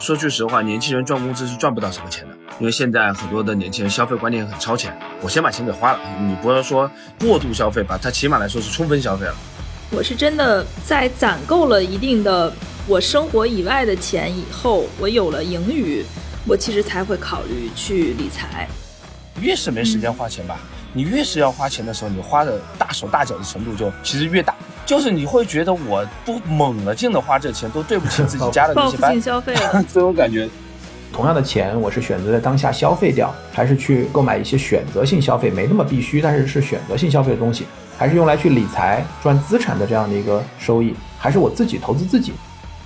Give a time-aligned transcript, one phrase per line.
[0.00, 9.34] 说句实话，年轻人赚工资是赚不到什么钱的，因为现在很多的年轻人消费观念很超前，我先把钱给花了，你不要说过度消费吧，它起码来说是充分消费了。
[9.90, 12.52] 我是真的在攒够了一定的
[12.86, 16.04] 我生活以外的钱以后，我有了盈余，
[16.46, 18.68] 我其实才会考虑去理财。
[19.40, 20.58] 越是没时间花钱吧，
[20.92, 24.54] 你越是要花钱的时候，你花的大手大脚的程度就其实越大。
[24.88, 30.48] 就是你会觉得我都猛了劲的花这钱，都对不起自己家的 那些班，消费了 这种感觉。
[31.12, 37.66] 同样的钱，我是选择在当下消费掉，还是去购买一些选择性消费，没那么必须，但是是选择性消费的东西？
[37.98, 42.32] 还是用来去理财赚资产的这样的一个收益，还是我自己投资自己？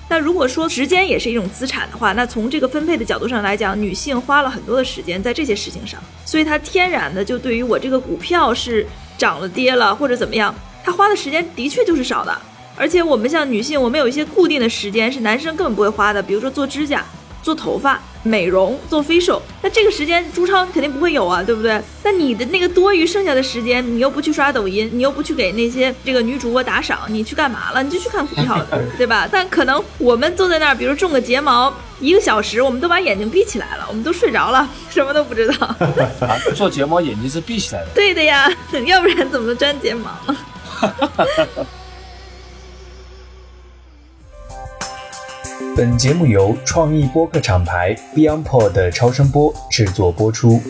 [0.08, 8.84] 那如果说时间也是一种资产的话，那从这个分配的角度上来讲，女性花了很多的时间在这些事情上，所以她天然的就对于我这个股票是
[9.16, 10.52] 涨了跌了或者怎么样，
[10.84, 12.36] 她花的时间的确就是少的。
[12.76, 17.04] 而且我们像女性，我们有一些固定的时间是男生根本不会花的，比如说做指甲。
[17.42, 21.82] 做头发、美容、做 facial，那这个时间朱超肯定不会有啊，对不对？
[22.04, 27.82] 那你的那个多余剩下的时间，你又不去刷抖音，你又不去给那些这个女主播打赏，你去干嘛了？
[27.82, 29.26] 你就去看股票了，对吧？
[29.32, 35.76] 但可能我们坐在那儿，比如种个睫毛，一个小时，我们都把眼睛闭起来了，我们都睡着了，什么都不知道。
[36.54, 37.88] 做睫毛眼睛是闭起来的。
[37.92, 38.48] 对的呀，
[38.86, 40.08] 要不然怎么粘睫毛？
[40.82, 41.08] 哈
[45.76, 50.60] 本节目由创意播客厂牌 BeyondPod 的超声波制作播出。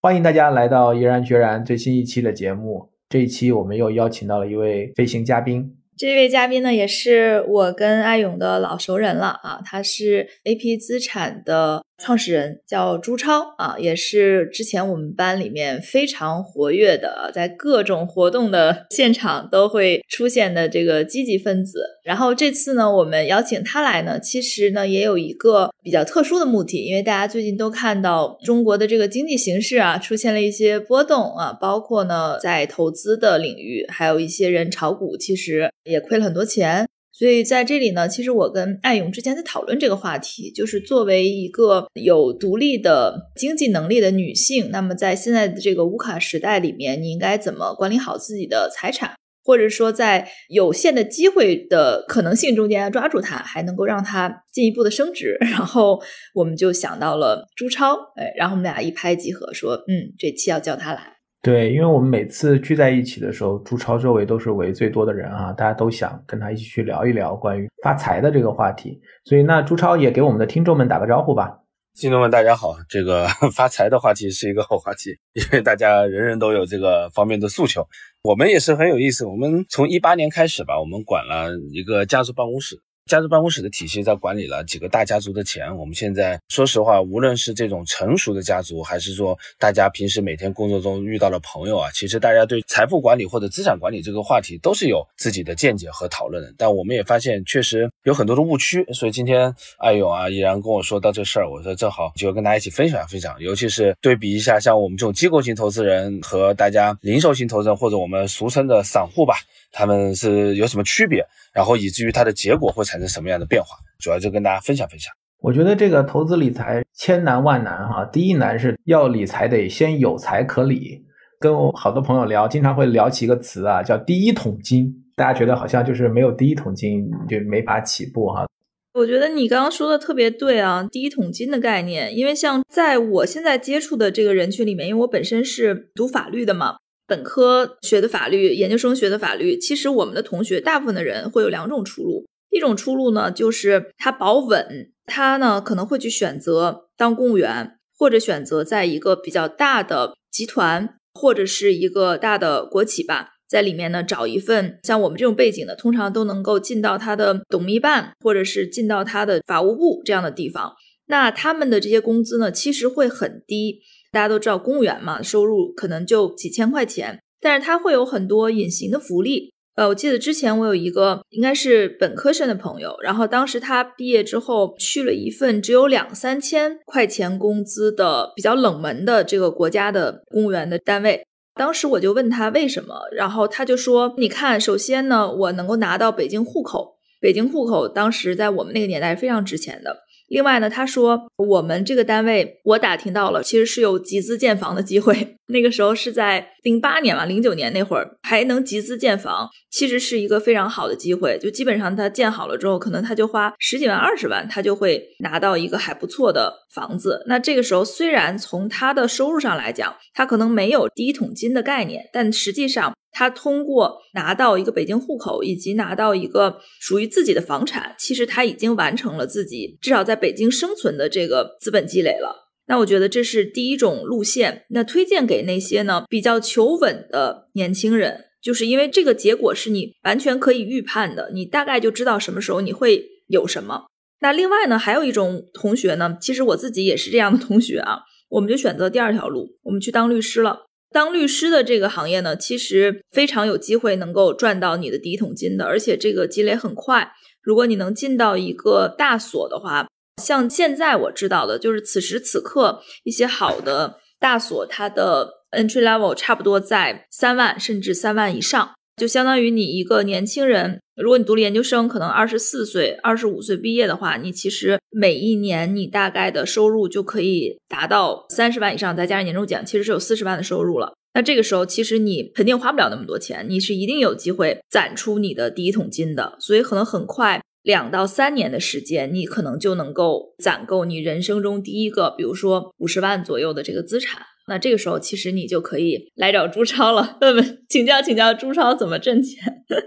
[0.00, 2.90] 欢迎大家来到毅然决然最新一期的节目。
[3.08, 5.76] 这一期我们又邀请到了一位飞行嘉宾。
[5.96, 11.84] 这位嘉宾呢，也是我跟艾勇的老熟人了啊，他是 AP 资产的。
[11.98, 21.84] 创始人叫朱超啊，也是之前我们班里面非常活跃的，在各种活动的现场都会出现的这个积极分子。
[22.02, 36.88] 然后这次呢，我们邀请他来呢，其实呢也有一个比较特殊的目的，因为大家最近都看到中国的这个经济形势啊出现了一些波动啊，包括呢在投资的领域，还有一些人炒股，其实也亏了很多钱。
[37.12, 49.14] 所以在这里呢，其实我跟艾勇之前在讨论这个话题，就是作为一个有独立的经济能力的女性，那么在现在的这个乌卡时代里面，你应该怎么管理好自己的财产，
[49.44, 55.36] 或者说在有限的机会的可能性中间抓住它，还能够让它进一步的升值。
[55.52, 56.00] 然后
[56.34, 61.18] 我们就想到了朱超，哎，然后我们俩一拍即合，说，嗯，这期要叫他来。
[61.42, 69.00] 对，因为我们每次聚在一起的时候，朱超周围都是围最多的人啊，大家都想跟他一起去聊一聊关于发财的这个话题。
[69.24, 71.58] 所以，那朱超也给我们的听众们打个招呼吧。
[71.94, 77.84] 听众们，大家好，这个 发财的话题是一个好话题，因为大家人人都有这个方面的诉求。
[78.22, 82.76] 我们也是很有意思，我们从一八年开始吧，我们管了一个家族办公室。
[83.06, 85.76] 家族办公室的体系在管理了几个大家族的钱。
[85.76, 96.54] 我们现在说实话，无论是这种成熟的家族，还是说大家平时每天工作中遇到的朋友啊，其实大家对财富管理或者资产管理这个话题都是有自己的见解和讨论的。
[96.56, 98.86] 但我们也发现，确实有很多的误区。
[98.94, 109.34] 所以今天艾勇啊，依然跟我说到这事儿，我说正好就跟大家一起分享分享，尤其是对比一下，像我们这种机构型投资人和大家零售型投资人，或者我们俗称的散户吧，
[109.72, 111.26] 他们是有什么区别？
[111.52, 115.12] 然后以至于它的结果会产生什么样的变化，主要就跟大家分享分享。
[115.40, 121.04] 我觉得这个投资理财千难万难哈，第一难是要理财得先有财可理。
[121.40, 124.94] 跟我好多朋友聊，经常会聊起一个词啊，叫第一桶金。
[125.16, 128.46] 大家觉得好像就是没有第一桶金就没法起步哈。
[128.94, 136.76] 我觉得你刚刚说的特别对啊，第一桶金的概念，因为像在我现在接触的这个人群里面，因为我本身是读法律的嘛。
[137.12, 142.24] 本科学的法律，研究生学的法律，其实我们的同学大部分的人会有两种出路。
[142.48, 160.72] 一种出路呢，就是他保稳，他呢可能会去选择当公务员，或者选择在一个比较大的集团或者是一个大的国企吧，在里面呢找一份像我们这种背景的，通常都能够进到他的董秘办，或者是进到他的法务部这样的地方。
[161.08, 163.80] 那他们的这些工资呢，其实会很低。
[164.12, 169.50] 大家都知道，公务员嘛，收入可能就几千块钱，但是他会有很多隐形的福利。
[169.74, 181.24] 呃，我记得之前我有一个应该是本科生的朋友，然后当时他毕业之后去了一份只有两三千块钱工资的比较冷门的这个国家的公务员的单位。
[181.54, 189.96] 当时我就问他为什么，然后他就说：“你看，首先呢，我能够拿到北京户口，北京户口当时在我们那个年代非常值钱的。”
[190.32, 195.36] 另外呢，他说我们这个单位，我打听到了，其实是有集资建房的机会。
[195.52, 201.38] 那个时候是在零八年嘛，零九年那会儿还能集资建房，其实是一个非常好的机会。
[201.38, 207.22] 就基本上他建好了之后，可能他就花十几万、二十万，他就会拿到一个还不错的房子。
[207.26, 222.41] 那这个时候，虽然从他的收入上来讲，他可能没有第一桶金的概念，但实际上他通过拿到一个北京户口，以及拿到一个属于自己的房产，其实他已经完成了自己至少在北京生存的这个资本积累了。
[222.66, 224.64] 那我觉得这是第一种路线。
[224.70, 233.86] 那推荐给那些呢比较求稳的年轻人，就是因为这个结果是你完全可以预判的，你大概就知道什么时候你会有什么。
[234.20, 237.98] 那另外呢，还有一种同学呢，其实我自己也是这样的同学啊，
[238.28, 240.66] 我们就选择第二条路，我们去当律师了。
[240.92, 247.12] 当律师的这个行业呢，其实非常有机会能够赚到你的第一桶金的，而且这个积累很快。
[247.42, 249.88] 如果你能进到一个大所的话。
[250.22, 270.94] 像现在我知道的，就是此时此刻一些好的大所，它的 entry level 差不多在三万甚至三万以上，就相当于你一个年轻人，如果你读了研究生，可能二十四岁、二十五岁毕业的话，你其实每一年你大概的收入就可以达到三十万以上，再加上年终奖，其实是有四十万的收入了。
[271.14, 277.42] 那这个时候，其实你肯定花不了那么多钱，你是一定有机会攒出你的第一桶金的，所以可能很快。
[277.62, 284.22] 两到三年的时间，你可能就能够攒够你人生中第一个，比如说五十万左右的这个资产。
[284.52, 289.42] 那这个时候，其实你就可以来找朱超了， 问问请教请教朱超怎么挣钱，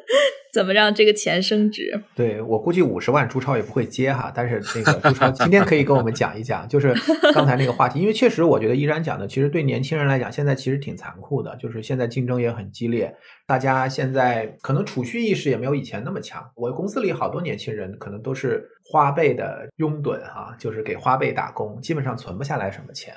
[0.52, 2.02] 怎么让这个钱升值。
[2.16, 6.92] 对我估计五十万朱超也不会接哈，但是那个朱超今天可以跟我们讲一讲，就是
[7.36, 13.16] 刚才那个话题，因为确实我觉得依然讲的，其实对年轻人来讲，现在其实挺残酷的，就是现在竞争也很激烈，
[13.46, 16.44] 大家现在可能储蓄意识也没有以前那么强。
[16.56, 23.14] 我公司里好多年轻人可能都是花呗的拥趸哈，就是给花呗打工，基本上存不下来什么钱。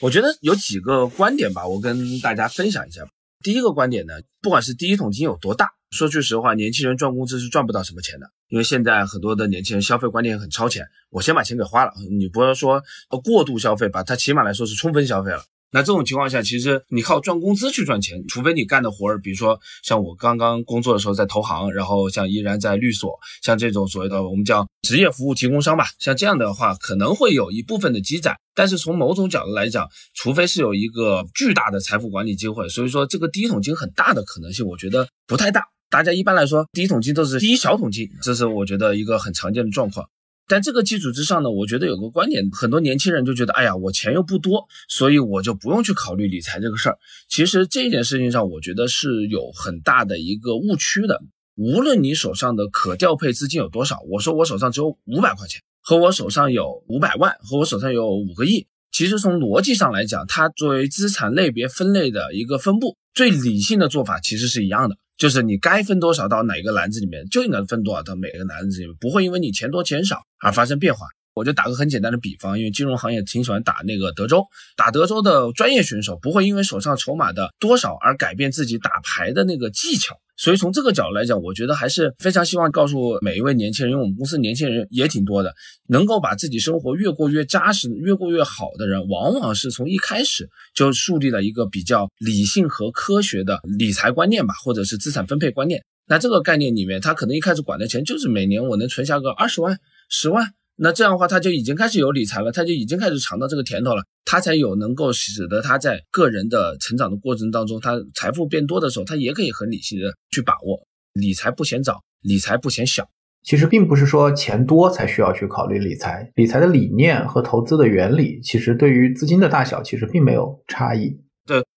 [0.00, 3.02] 我觉得有几个观点吧，我跟大家分享一下。
[3.42, 12.82] 第一个观点呢，不管是第一桶金有多大，说句实话，年轻人赚工资是赚不到什么钱的，因为现在很多的年轻人消费观念很超前，我先把钱给花了，你不要说
[13.22, 15.42] 过度消费吧，他起码来说是充分消费了。
[15.72, 28.34] 那这种情况下，其实你靠赚工资去赚钱，除非你干的活儿，比如说像我刚刚工作的时候在投行，然后像依然在律所，像这种所谓的我们叫职业服务提供商吧，像这样的话，可能会有一部分的积攒。
[28.54, 35.64] 但是从某种角度来讲，除非是有一个巨大的财富管理机会，所以说这个第一桶金很大的可能性，我觉得不太大。
[35.88, 40.06] 大家一般来说，第一桶金都是第一小桶金，这是我觉得一个很常见的状况。
[40.50, 46.98] 在这个基础之上呢，我觉得有个观点，很多年轻人就觉得，哎呀，我钱又不多，所以我就不用去考虑理财这个事儿。
[47.28, 51.22] 其实这件事情上，我觉得是有很大的一个误区的。
[51.54, 64.96] 无论你手上的可调配资金有多少，我说我手上只有五百块钱，和我手上有五百万，和我手上有五个亿，其实从逻辑上来讲，它作为资产类别分类的一个分布，最理性的做法其实是一样的。
[65.20, 71.06] 就是你该分多少到哪个篮子里面，就应该分多少到每个篮子里面，不会因为你钱多钱少而发生变化。
[71.34, 74.46] 我就打个很简单的比方，因为金融行业挺喜欢打那个德州，
[74.76, 80.16] 打德州的专业选手不会因为手上筹码的多少而改变自己打牌的那个技巧。
[80.40, 85.52] 所以从这个角度来讲，我觉得还是非常希望告诉每一位年轻人，因为我们公司年轻人也挺多的，
[85.86, 95.84] 能够把自己生活越过越扎实、越过越好的人，往往是从一开始就树立了一个比较理性和科学的理财观念吧，或者是资产分配观念。
[96.06, 100.54] 那这个概念里面，他可能一开始管的钱就是每年我能存下个二十万、十万。
[100.82, 110.80] 那这样的话，他就已经开始有理财了，他就已经开始尝到这个甜头了，他才有能够使得他在个人的成长的过程当中，他财富变多的时候，他也可以很理性的去把握。
[111.12, 113.06] 理财不嫌早，理财不嫌小。
[113.42, 121.20] 其实并不是说钱多才需要去考虑理财，理财的理念和投资的原理，其实对于资金的大小，其实并没有差异。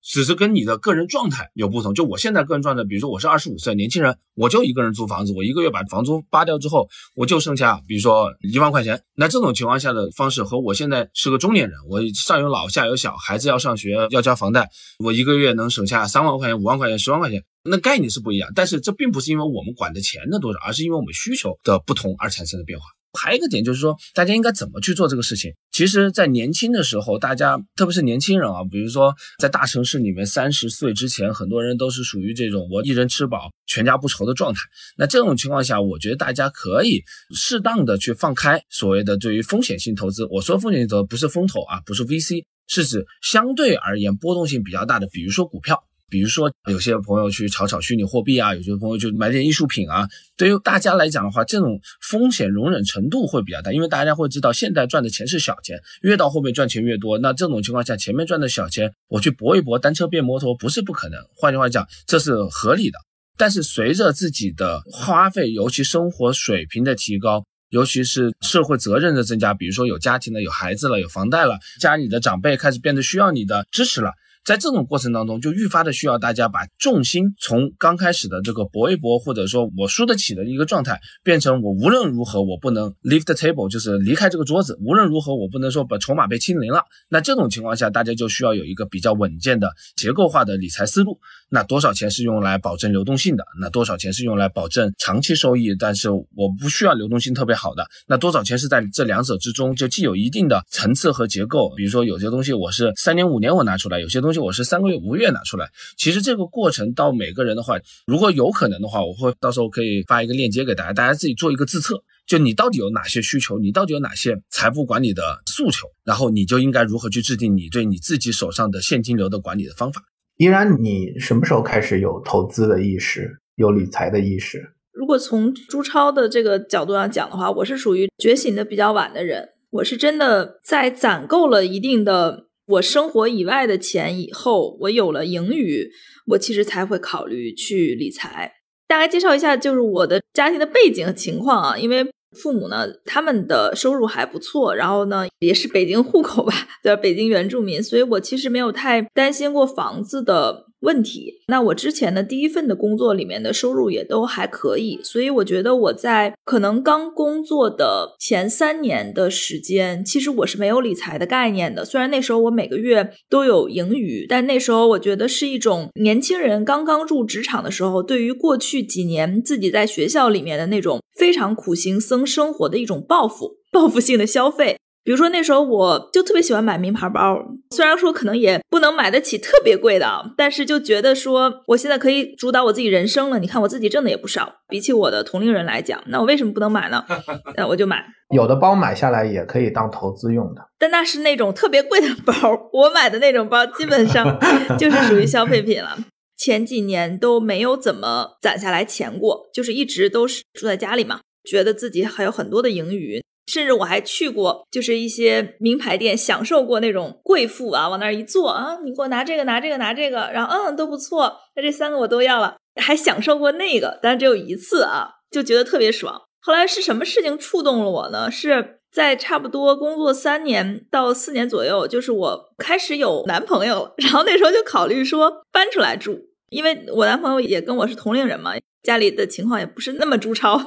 [0.03, 1.93] 只是跟你的个人状态有不同。
[1.93, 9.01] 就我现在个人状态，比如说我是二十五岁年轻人，我就一个人租房子，我一个月把房租扒掉之后，我就剩下比如说一万块钱。
[9.15, 14.69] 那这种情况下的方式和我现在是个中年人，我上有老下有小，孩子要上学要交房贷，
[15.00, 18.51] 我一个月能省下三万块钱、五万块钱、十万块钱，那概念是不一样。
[18.55, 22.86] 但是这并不是因为我们管的钱的多少，而是因为我们需求的不同而产生的变化。
[23.15, 25.53] 还有一个点就是说，大家应该怎么去做这个事情？
[25.72, 34.62] 其实，在年轻的时候，大家特别是年轻人啊，比如说在大城市里面，三十岁之前，很多人都是属于这种我一人吃饱全家不愁的状态。
[34.98, 37.03] 那这种情况下，我觉得大家可以
[37.36, 40.25] 适当的去放开所谓的对于风险性投资。
[40.32, 45.84] 我说风险性投资不是风投啊，不是 VC，是指相对而言波动性比较大的，比如说股票。
[46.13, 50.08] 比如说，有些朋友去炒炒虚拟货币啊，有些朋友就买点艺术品啊。
[50.38, 57.17] 对于大家来讲的话，这种风险容忍程度会比较大，因为大家会知道，现在赚的钱是小钱，越到后面赚钱越多。
[57.17, 61.20] 那这种情况下，前面赚的小钱，我去搏一搏，单车变摩托不是不可能。
[61.36, 63.00] 换句话讲，这是合理的。
[63.36, 74.12] 但是随着自己的花费，尤其生活水平的提高，尤其是社会责任的增加，比如说有家庭了、有孩子了、有房贷了，家里的长辈开始变得需要你的支持了。
[74.45, 84.77] 在这种过程当中，就愈发的需要大家把重心从刚开始的这个搏一搏，或者说我输得起的一个状态，变成我无论如何我不能 leave the table，就是离开这个桌子。
[84.81, 86.83] 无论如何我不能说把筹码被清零了。
[87.07, 91.17] 那这种情况下，大家就需要有一个比较稳健的结构化的理财思路。
[91.47, 93.45] 那多少钱是用来保证流动性的？
[93.62, 95.73] 那多少钱是用来保证长期收益？
[95.79, 97.88] 但是我不需要流动性特别好的。
[98.07, 101.73] 那多少钱是在这两者之中，就既有一定的层次和结构。
[101.77, 104.32] 比如说有些东西我是三年五年我拿出来，有些东西。
[104.39, 105.69] 我是三个月、五个月拿出来。
[105.97, 112.03] 其实这个过程到每个人的话，如果有可能的话，我会到时候可以发一个链接给大家，大家自己做一个自测。
[112.25, 120.01] 就你到底有哪些需求，你到底有哪些财富管理的诉求，然后你就应该如何去制定你对你自己手上的现金流的管理的方法。
[120.37, 124.73] 依然，你什么时候开始有投资的意识，有理财的意识？
[124.93, 129.49] 如果从朱超的这个角度上讲的话，我是属于觉醒的比较晚的人。
[129.71, 132.45] 我是真的在攒够了一定的。
[132.65, 135.89] 我生活以外的钱以后，我有了盈余，
[136.27, 138.51] 我其实才会考虑去理财。
[138.88, 142.05] 大概介绍一下，就是我的家庭的背景情况啊，因为
[142.39, 146.53] 父母呢，他们的收入还不错，然后呢，也是北京户口吧，
[146.84, 150.65] 对北京原住民，所以我其实没有太担心过房子的。
[150.83, 161.85] 问题，那我之前的第一份的工作里面的收入也都还可以，所以我觉得我在可能刚工作的前三年的时间，其实我是没有理财的概念的。
[161.85, 174.77] 虽然那时候我每个月都有盈余，但那时候我觉得是一种年轻人刚刚入职场的时候，对于过去几年自己在学校里面的那种非常苦行僧生活的一种报复，报复性的消费。
[175.03, 177.38] 比如说那时候我就特别喜欢买名牌包，
[177.72, 183.38] 虽然说可能也不能买得起特别贵的，但是就觉得说我现在可以主导我自己人生了。
[183.39, 187.03] 你看我自己挣的也不少，比起我的同龄人来讲，那我为什么不能买呢？
[187.57, 188.05] 那我就买。
[188.33, 192.33] 有的包买下来也可以当投资用的，但那是那种特别贵的包，
[192.72, 194.39] 我买的那种包基本上
[194.79, 195.98] 就是属于消费品了。
[196.38, 203.22] 前几年都没有怎么攒下来钱过，就是一直都是住在家里嘛，觉得自己还有很多的盈余。
[203.45, 216.21] 甚至我还去过，就是一些名牌店，享受过那种贵妇啊，往那儿一坐啊，你给我拿这个，拿这个，拿这个，然后嗯都不错，那这三个我都要了，还享受过那个，但只有一次啊，就觉得特别爽。
[216.41, 218.29] 后来是什么事情触动了我呢？
[218.29, 226.19] 是在差不多工作三年到四年左右，就是我开始有男朋友，然后那时候就考虑说搬出来住，
[226.53, 228.53] 因为我男朋友也跟我是同龄人嘛。
[228.83, 230.60] 家里的情况也不是那么朱超，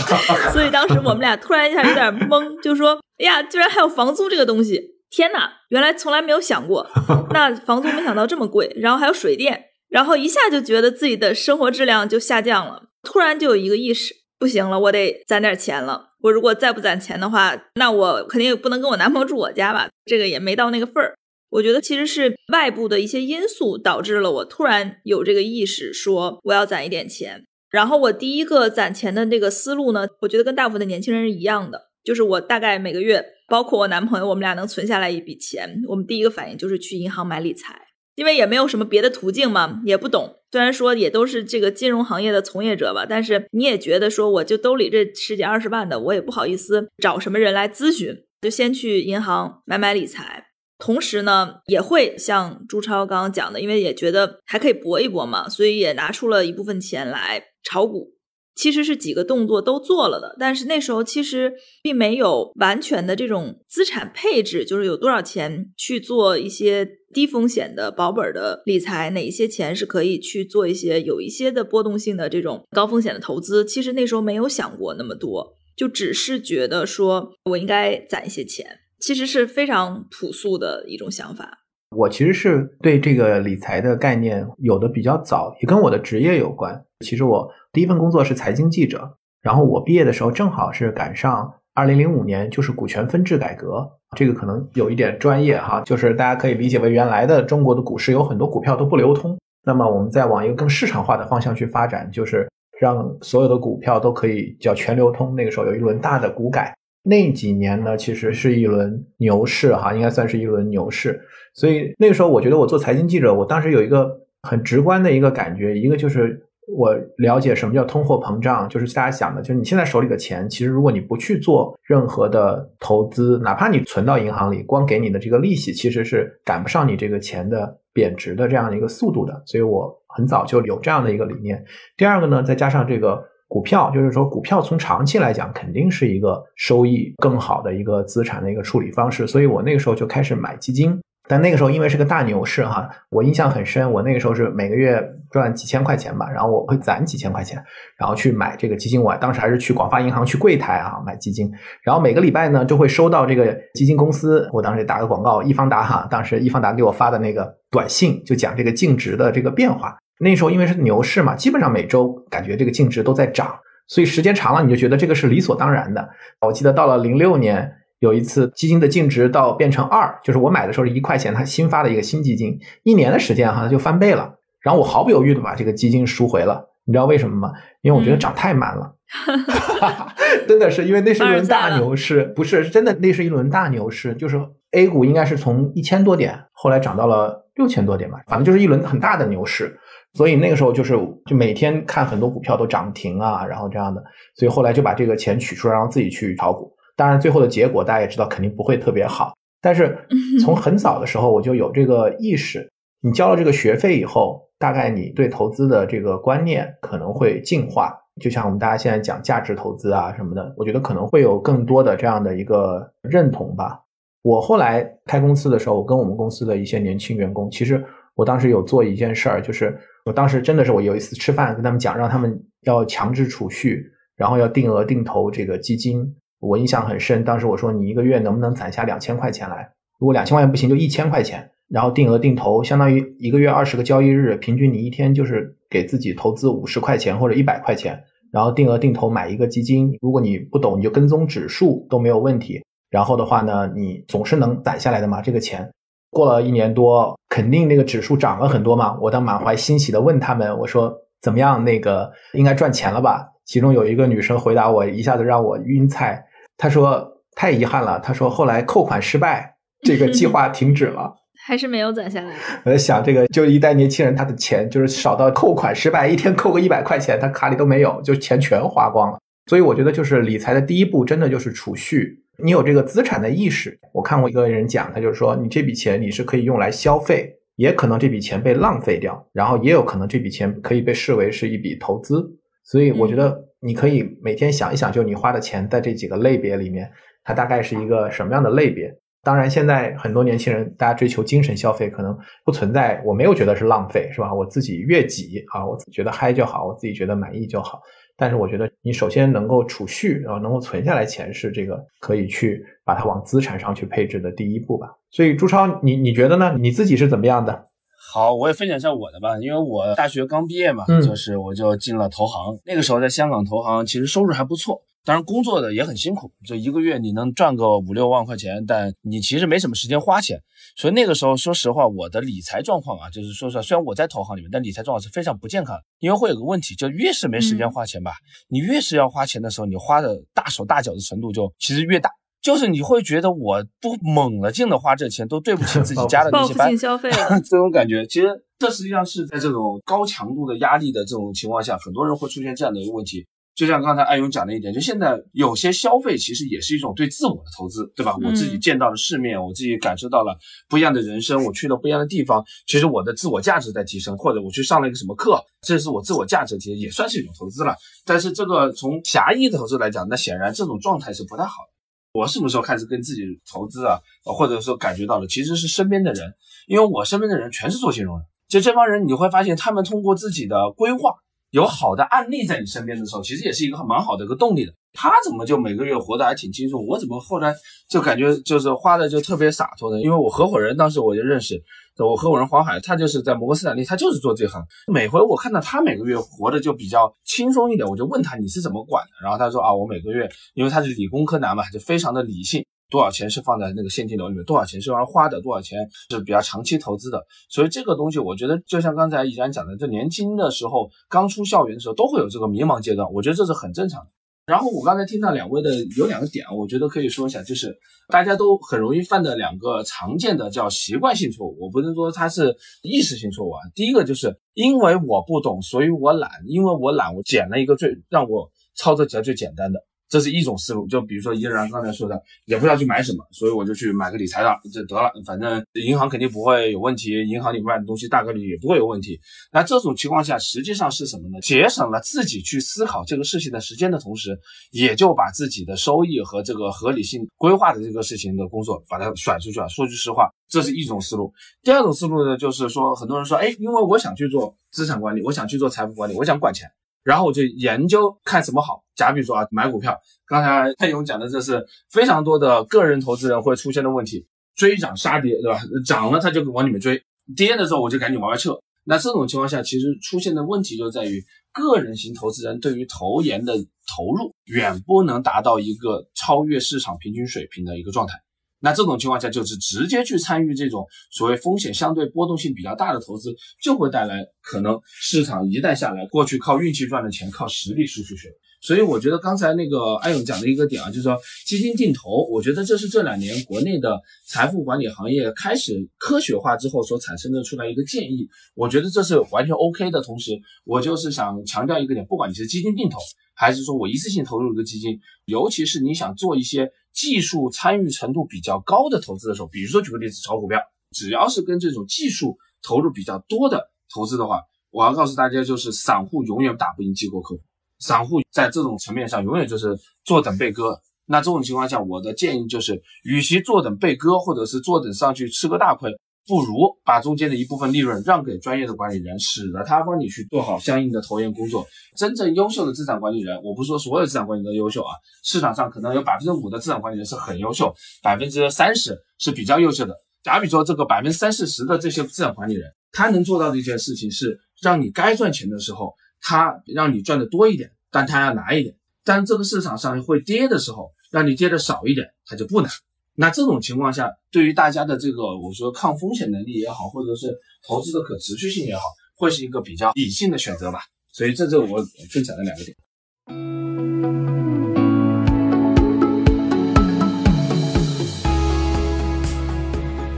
[0.54, 4.80] 所以当时我们俩突然一下有点懵，就说：“哎呀，居然还有房租这个东西！
[5.10, 6.88] 天哪，原来从来没有想过。
[7.30, 12.84] 那房租没想到这么贵，然后还有水电，然后一下就觉得自己的生活质量就下降了。
[13.02, 16.12] 突然就有一个意识，不行了，我得攒点钱了。
[16.22, 19.90] 我如果再不攒钱的话，那我肯定也不能跟我男朋友住我家吧？
[20.06, 21.14] 这个也没到那个份儿。
[21.50, 37.78] 我觉得其实是外部的一些因素导致了我突然有这个意识，说我要攒一点钱。”然后我第一个攒钱的那个思路呢，我觉得跟大部分的年轻人是一样的，就是我大概每个月，包括我男朋友，我们俩能存下来一笔钱，我们第一个反应就是去银行买理财，
[38.14, 40.36] 因为也没有什么别的途径嘛，也不懂。
[40.50, 50.46] 虽然说也都是这个金融行业的从业者吧，但是你也觉得说，我就兜里这十几二十万的，我也不好意思找什么人来咨询，就先去银行买买理财。
[50.78, 58.14] 同时呢，也会像朱超刚刚讲的，因为也觉得还可以搏一搏嘛，所以也拿出了一部分钱来炒股。
[58.54, 73.64] 其实是几个动作都做了的，但是那时候其实并没有完全的这种资产配置，就是有多少钱去做一些低风险的保本的理财，哪一些钱是可以去做一些有一些的波动性的这种高风险的投资。
[73.64, 78.80] 其实那时候没有想过那么多，就只是觉得说我应该攒一些钱。
[79.00, 81.58] 其实是非常朴素的一种想法。
[81.96, 86.84] 我其实是对这个理财的概念有的比较早，也跟我的职业有关。
[87.00, 93.88] 其实我第一份工作是财经记者，然后我毕业的时候正好是赶上二零零五年，就是股权分置改革。
[94.16, 102.48] 这个可能有一点专业哈，就是大家可以理解为原来的中国的股市有很多股票都不流通，那么我们再往一个更市场化的方向去发展，就是
[102.80, 105.34] 让所有的股票都可以叫全流通。
[105.34, 106.74] 那个时候有一轮大的股改。
[107.02, 111.20] 那几年呢，其实是一轮牛市哈，应该算是一轮牛市。
[111.54, 114.10] 所以那个时候，我觉得我做财经记者，我当时有一个
[114.42, 116.40] 很直观的一个感觉，一个就是
[116.76, 129.42] 我了解什么叫通货膨胀，就是大家想的，就是你现在手里的钱，其实如果你不去做任何的投资，哪怕你存到银行里，光给你的这个利息，其实是赶不上你这个钱的贬值的这样的一个速度的。
[129.46, 131.64] 所以我很早就有这样的一个理念。
[131.96, 139.26] 第二个呢，再加上这个股票，就是说股票从长期来讲，肯定是一个收益更好的一个资产的一个处理方式。
[139.26, 141.00] 所以我那个时候就开始买基金。
[141.30, 143.92] 但那个时候因为是个大牛市哈，我印象很深。
[143.92, 147.62] 我那个时候是每个月赚几千块钱吧，然后我会攒几千块钱，
[147.98, 149.02] 然后去买这个基金。
[149.02, 151.50] 我当时还是去广发银行去柜台啊买基金，
[151.82, 159.98] 然后每个礼拜呢就会收到这个基金公司，我当时打个广告，易方达哈，当时易方达给我发的那个短信就讲这个净值的这个变化。
[160.20, 166.08] 那时候因为是牛市嘛，基本上每周感觉这个净值都在涨，所以时间长了你就觉得这个是理所当然的。
[166.40, 167.74] 我记得到了零六年。
[168.00, 174.36] 有一次基金的净值到变成二，就是我买的时候是一块钱，它新发的一个新基金，一年的时间哈就翻倍了。
[174.60, 177.52] 然后我毫不犹豫的把这个基金赎回了，你知道为什么吗？
[177.80, 178.94] 因为我觉得涨太慢了，
[180.46, 189.76] 真的是因为那是一轮大牛市，不是真的那是一轮大牛市，就是 A 股应该是从一千多点后来涨到了六千多点吧，反正就是一轮很大的牛市。
[190.18, 194.02] 所以那个时候就是就每天看很多股票都涨停啊，然后这样的，
[194.34, 196.74] 所以后来就把这个钱取出来，然后自己去炒股。
[196.96, 199.32] 当然，最后的结果大家也知道，肯定不会特别好。
[199.62, 199.96] 但是
[200.44, 202.68] 从很早的时候我就有这个意识，
[203.00, 207.96] 你交了这个学费以后，大概你对投资的这个观念可能会进化。
[208.20, 213.80] 就像我们大家现在讲价值投资啊什么的，我觉得可能会有更多的这样的一个认同吧。
[214.22, 217.84] 我后来开公司的时候，我跟我们公司的一些年轻员工，其实
[218.18, 223.80] 我当时有做一件事儿，就是我当时真的是我有一次吃饭跟他们讲，让他们要强制储蓄，
[224.16, 226.04] 然后要定额定投这个基金。
[226.40, 229.70] 我印象很深，当时我说你一个月能不能攒下两千块钱来？
[230.00, 239.96] 如果两千块钱不行，就一千块钱，然后定额定投，相当于一个月二十个交易日，平均你一天就是给自己投资五十块钱或者一百块钱，然后定额定投买一个基金。
[240.00, 242.60] 如果你不懂，你就跟踪指数都没有问题。
[242.90, 245.22] 然后的话呢，你总是能攒下来的嘛。
[245.22, 245.68] 这个钱
[246.10, 248.96] 过了一年多，肯定那个指数涨了很多嘛。
[249.00, 251.64] 我当满怀欣喜的问他们，我说怎么样？
[251.64, 253.26] 那个应该赚钱了吧？
[253.44, 256.24] 其中有一个女生回答我，一下子让我晕菜。
[256.56, 261.14] 她说太遗憾了，她说后来扣款失败，这个计划 停止了，
[261.46, 262.32] 还是没有攒下来。
[262.64, 269.18] 我在想，这个就一代年轻人，他的钱就是少到扣款失败，一天扣个一百块钱，他卡里都没有，就钱全花光了。
[269.46, 272.22] 所以我觉得，就是理财的第一步，真的就是储蓄。
[272.42, 273.78] 你有这个资产的意识。
[273.92, 282.24] 我看过一个人讲，他就是说，你这笔钱你是可以用来消费，也可能这笔钱被浪费掉，然后也有可能这笔钱可以被视为是一笔投资。
[282.64, 283.44] 所以我觉得。
[283.60, 286.88] 你可以每天想一想，就你花的钱在这几个类别里面，
[287.24, 288.88] 它大概是一个什么样的类别？
[289.24, 294.32] 当然，现在很多年轻人大家追求精神消费，可能不存在，我没有觉得是浪费，是吧？
[294.32, 297.80] 我自己越挤啊，我觉得嗨就好，我自己觉得满意就好。
[298.20, 304.88] 但是我觉得你首先能够储蓄，然后能够存下来钱，是这个可以去把它往资产上去配置的第一步吧。
[305.12, 306.56] 所以朱超，你你觉得呢？
[306.58, 307.66] 你自己是怎么样的？
[308.12, 312.58] 好，我也分享一下我的吧，因为我大学刚毕业嘛，就是我就进了投行。
[312.64, 320.38] 那个时候在香港投行，其实收入还不错，当然工作的也很辛苦，就一个月你能赚个五六万块钱，但你其实没什么时间花钱。
[320.76, 325.82] 所以那个时候，说实话，我的理财状况啊，就是说实话，虽然我在投行里面，但理财状况是非常不健康的。
[325.98, 328.12] 因为会有个问题，就越是没时间花钱吧，
[328.48, 332.10] 你越是要花钱的时候，你花的大手大脚的程度就其实越大。
[332.40, 337.10] 就是你会觉得我不猛了劲的花这钱，都对不起自己家的那些班，消费
[337.44, 343.26] 这种感觉，其实这实际上是在这种高强度的压力的这种情况下，很多人会出现这样的一个问题。
[343.58, 348.14] 就像刚才艾勇讲的一点，就现在有些消费其实也是一种对自我的投资，对吧？
[348.22, 357.74] 我自己见到了世面，我自己感受到了不一样的人生，我去了不一样的地方，其实我的自我价值在提升，或者我去上了一个什么课，这是我自我价值提升，也算是一种投资了。
[358.04, 361.72] 但是这个从狭义的投资来讲，那显然这种状态是不太好的。
[362.12, 363.98] 我什么时候开始跟自己投资啊？
[364.22, 366.32] 或者说感觉到了，其实是身边的人，
[366.68, 371.10] 因为我身边的人全是做金融的，就这帮人你会发现，他们通过自己的规划，
[371.50, 374.72] 有好的案例在你身边的时候，其实也是一个蛮好的一个动力的。
[374.92, 376.84] 他怎么就每个月活得还挺轻松？
[376.86, 377.54] 我怎么后来
[377.88, 380.00] 就感觉就是花的就特别洒脱呢？
[380.00, 381.62] 因为我合伙人当时我就认识。
[381.98, 384.62] 我合伙人黄海，他就是在摩根斯坦利，他就是做这行。
[384.92, 389.10] 每回我看到他每个月活的就比较轻松一点，我就问他你是怎么管的？
[389.20, 395.78] 然后他说啊，我每个月因为他是理工科男嘛，就非常的理性，多少钱是放在那个现金流里面，多少钱是用来花的，多少钱
[396.10, 397.24] 是比较长期投资的。
[397.50, 404.10] 所以这个东西，我觉得就像刚才依然讲的，这年轻的时候刚出校园的时候都会有这个迷茫阶段，我觉得这是很正常的。
[404.46, 407.76] 然后我刚才听到两位的有两个点，我觉得可以说一下，就是
[408.08, 413.60] 大家都很容易犯的两个常见的叫习惯性错误，我不能说它是意识性错误啊。
[413.74, 419.78] 第一个就是因为我不懂，所以我懒，因为我懒，我捡了一个最让我操作起来最简单的。
[420.08, 429.20] 这是一种思路，就比如说依然刚才说的，也不知道去买什么，所以我就去买个理财的，就得了，反正银行肯定不会有问题，银行里卖的东西大概率也不会有问题。
[429.52, 431.40] 那这种情况下，实际上是什么呢？
[431.40, 434.38] 节省了自己去思考这个事情的时间的同时，
[434.70, 439.68] 也就把自己的收益和这个合理性规划的这个事情的工作把它甩出去了。
[439.68, 441.32] 说句实话，这是一种思路。
[441.62, 446.66] 第二种思路呢，就是说很多人说，哎，因为我想去做资产管理，我想去做财富管理，我想管钱。
[447.02, 449.98] 然后我就研究看什么好，假比说啊，买股票。
[450.26, 455.60] 刚才蔡勇讲的这是非常多的个人投资人会出现的问题，追涨杀跌，对吧？
[455.86, 457.02] 涨了他就往里面追，
[457.34, 458.58] 跌的时候我就赶紧往外撤。
[458.84, 468.14] 那这种情况下，其实出现的问题就在于个人型投资人对于投研的投入远不能达到一个超越市场平均水平的一个状态。
[468.60, 478.34] 那这种情况下，就是直接去参与这种所谓风险相对波动性比较大的投资，就会带来可能市场一旦下来，过去靠运气赚的钱，靠实力输出去了。
[478.60, 481.16] 所以我觉得刚才那个艾勇讲的一个点啊，就是说
[481.46, 488.28] 基金定投，我觉得这是这两年国内的财富管理行业开始科学化之后所产生的出来一个建议。
[488.54, 490.02] 我觉得这是完全 OK 的。
[490.02, 490.32] 同时，
[490.64, 492.98] 我就是想强调一个点，不管你是基金定投，
[493.34, 496.70] 还是说我一次性投入一个基金，尤其是你想做一些。
[496.94, 500.58] 技术参与程度比较高的投资的时候，比如说举个例子，炒股票，
[500.90, 507.42] 只要是跟这种技术投入比较多的投资的话，我要告诉大家，就是散户永远打不赢机构客户，
[507.78, 510.78] 散户在这种层面上永远就是坐等被割。
[511.06, 515.90] 那这种情况下，我的建议就是，与其坐等被割，或者是坐等上去吃个大亏。
[516.26, 521.66] 不如把中间的一部分利润让给专业的管理人，使得他帮你去做好相应的投研工作。
[521.96, 524.92] 真正优秀的资产管理人，我不是说所有资产管理人都优秀啊，
[525.24, 529.96] 市场上可能有百分之五的资产管理人是很优秀，百分之三十是比较优秀的。
[530.22, 542.68] 假比说这个百分之三四十的这些资产管理人，他能做到的一件事情是，让你该赚钱的时候，他让你赚的多一点，但他要拿一点；但这个市场上会跌的时候，让你跌的少一点，他就不拿。
[543.14, 548.82] 那这种情况下，对于大家的这个我说抗风险能力也好，或者是投资的可持续性也好，
[549.16, 550.80] 会是一个比较理性的选择吧。
[551.12, 551.78] 所以这是我
[552.10, 552.76] 分享的两个点。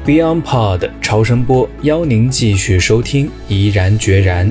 [0.05, 4.51] Beyond Pod 超声波邀您继续收听《怡然决然》。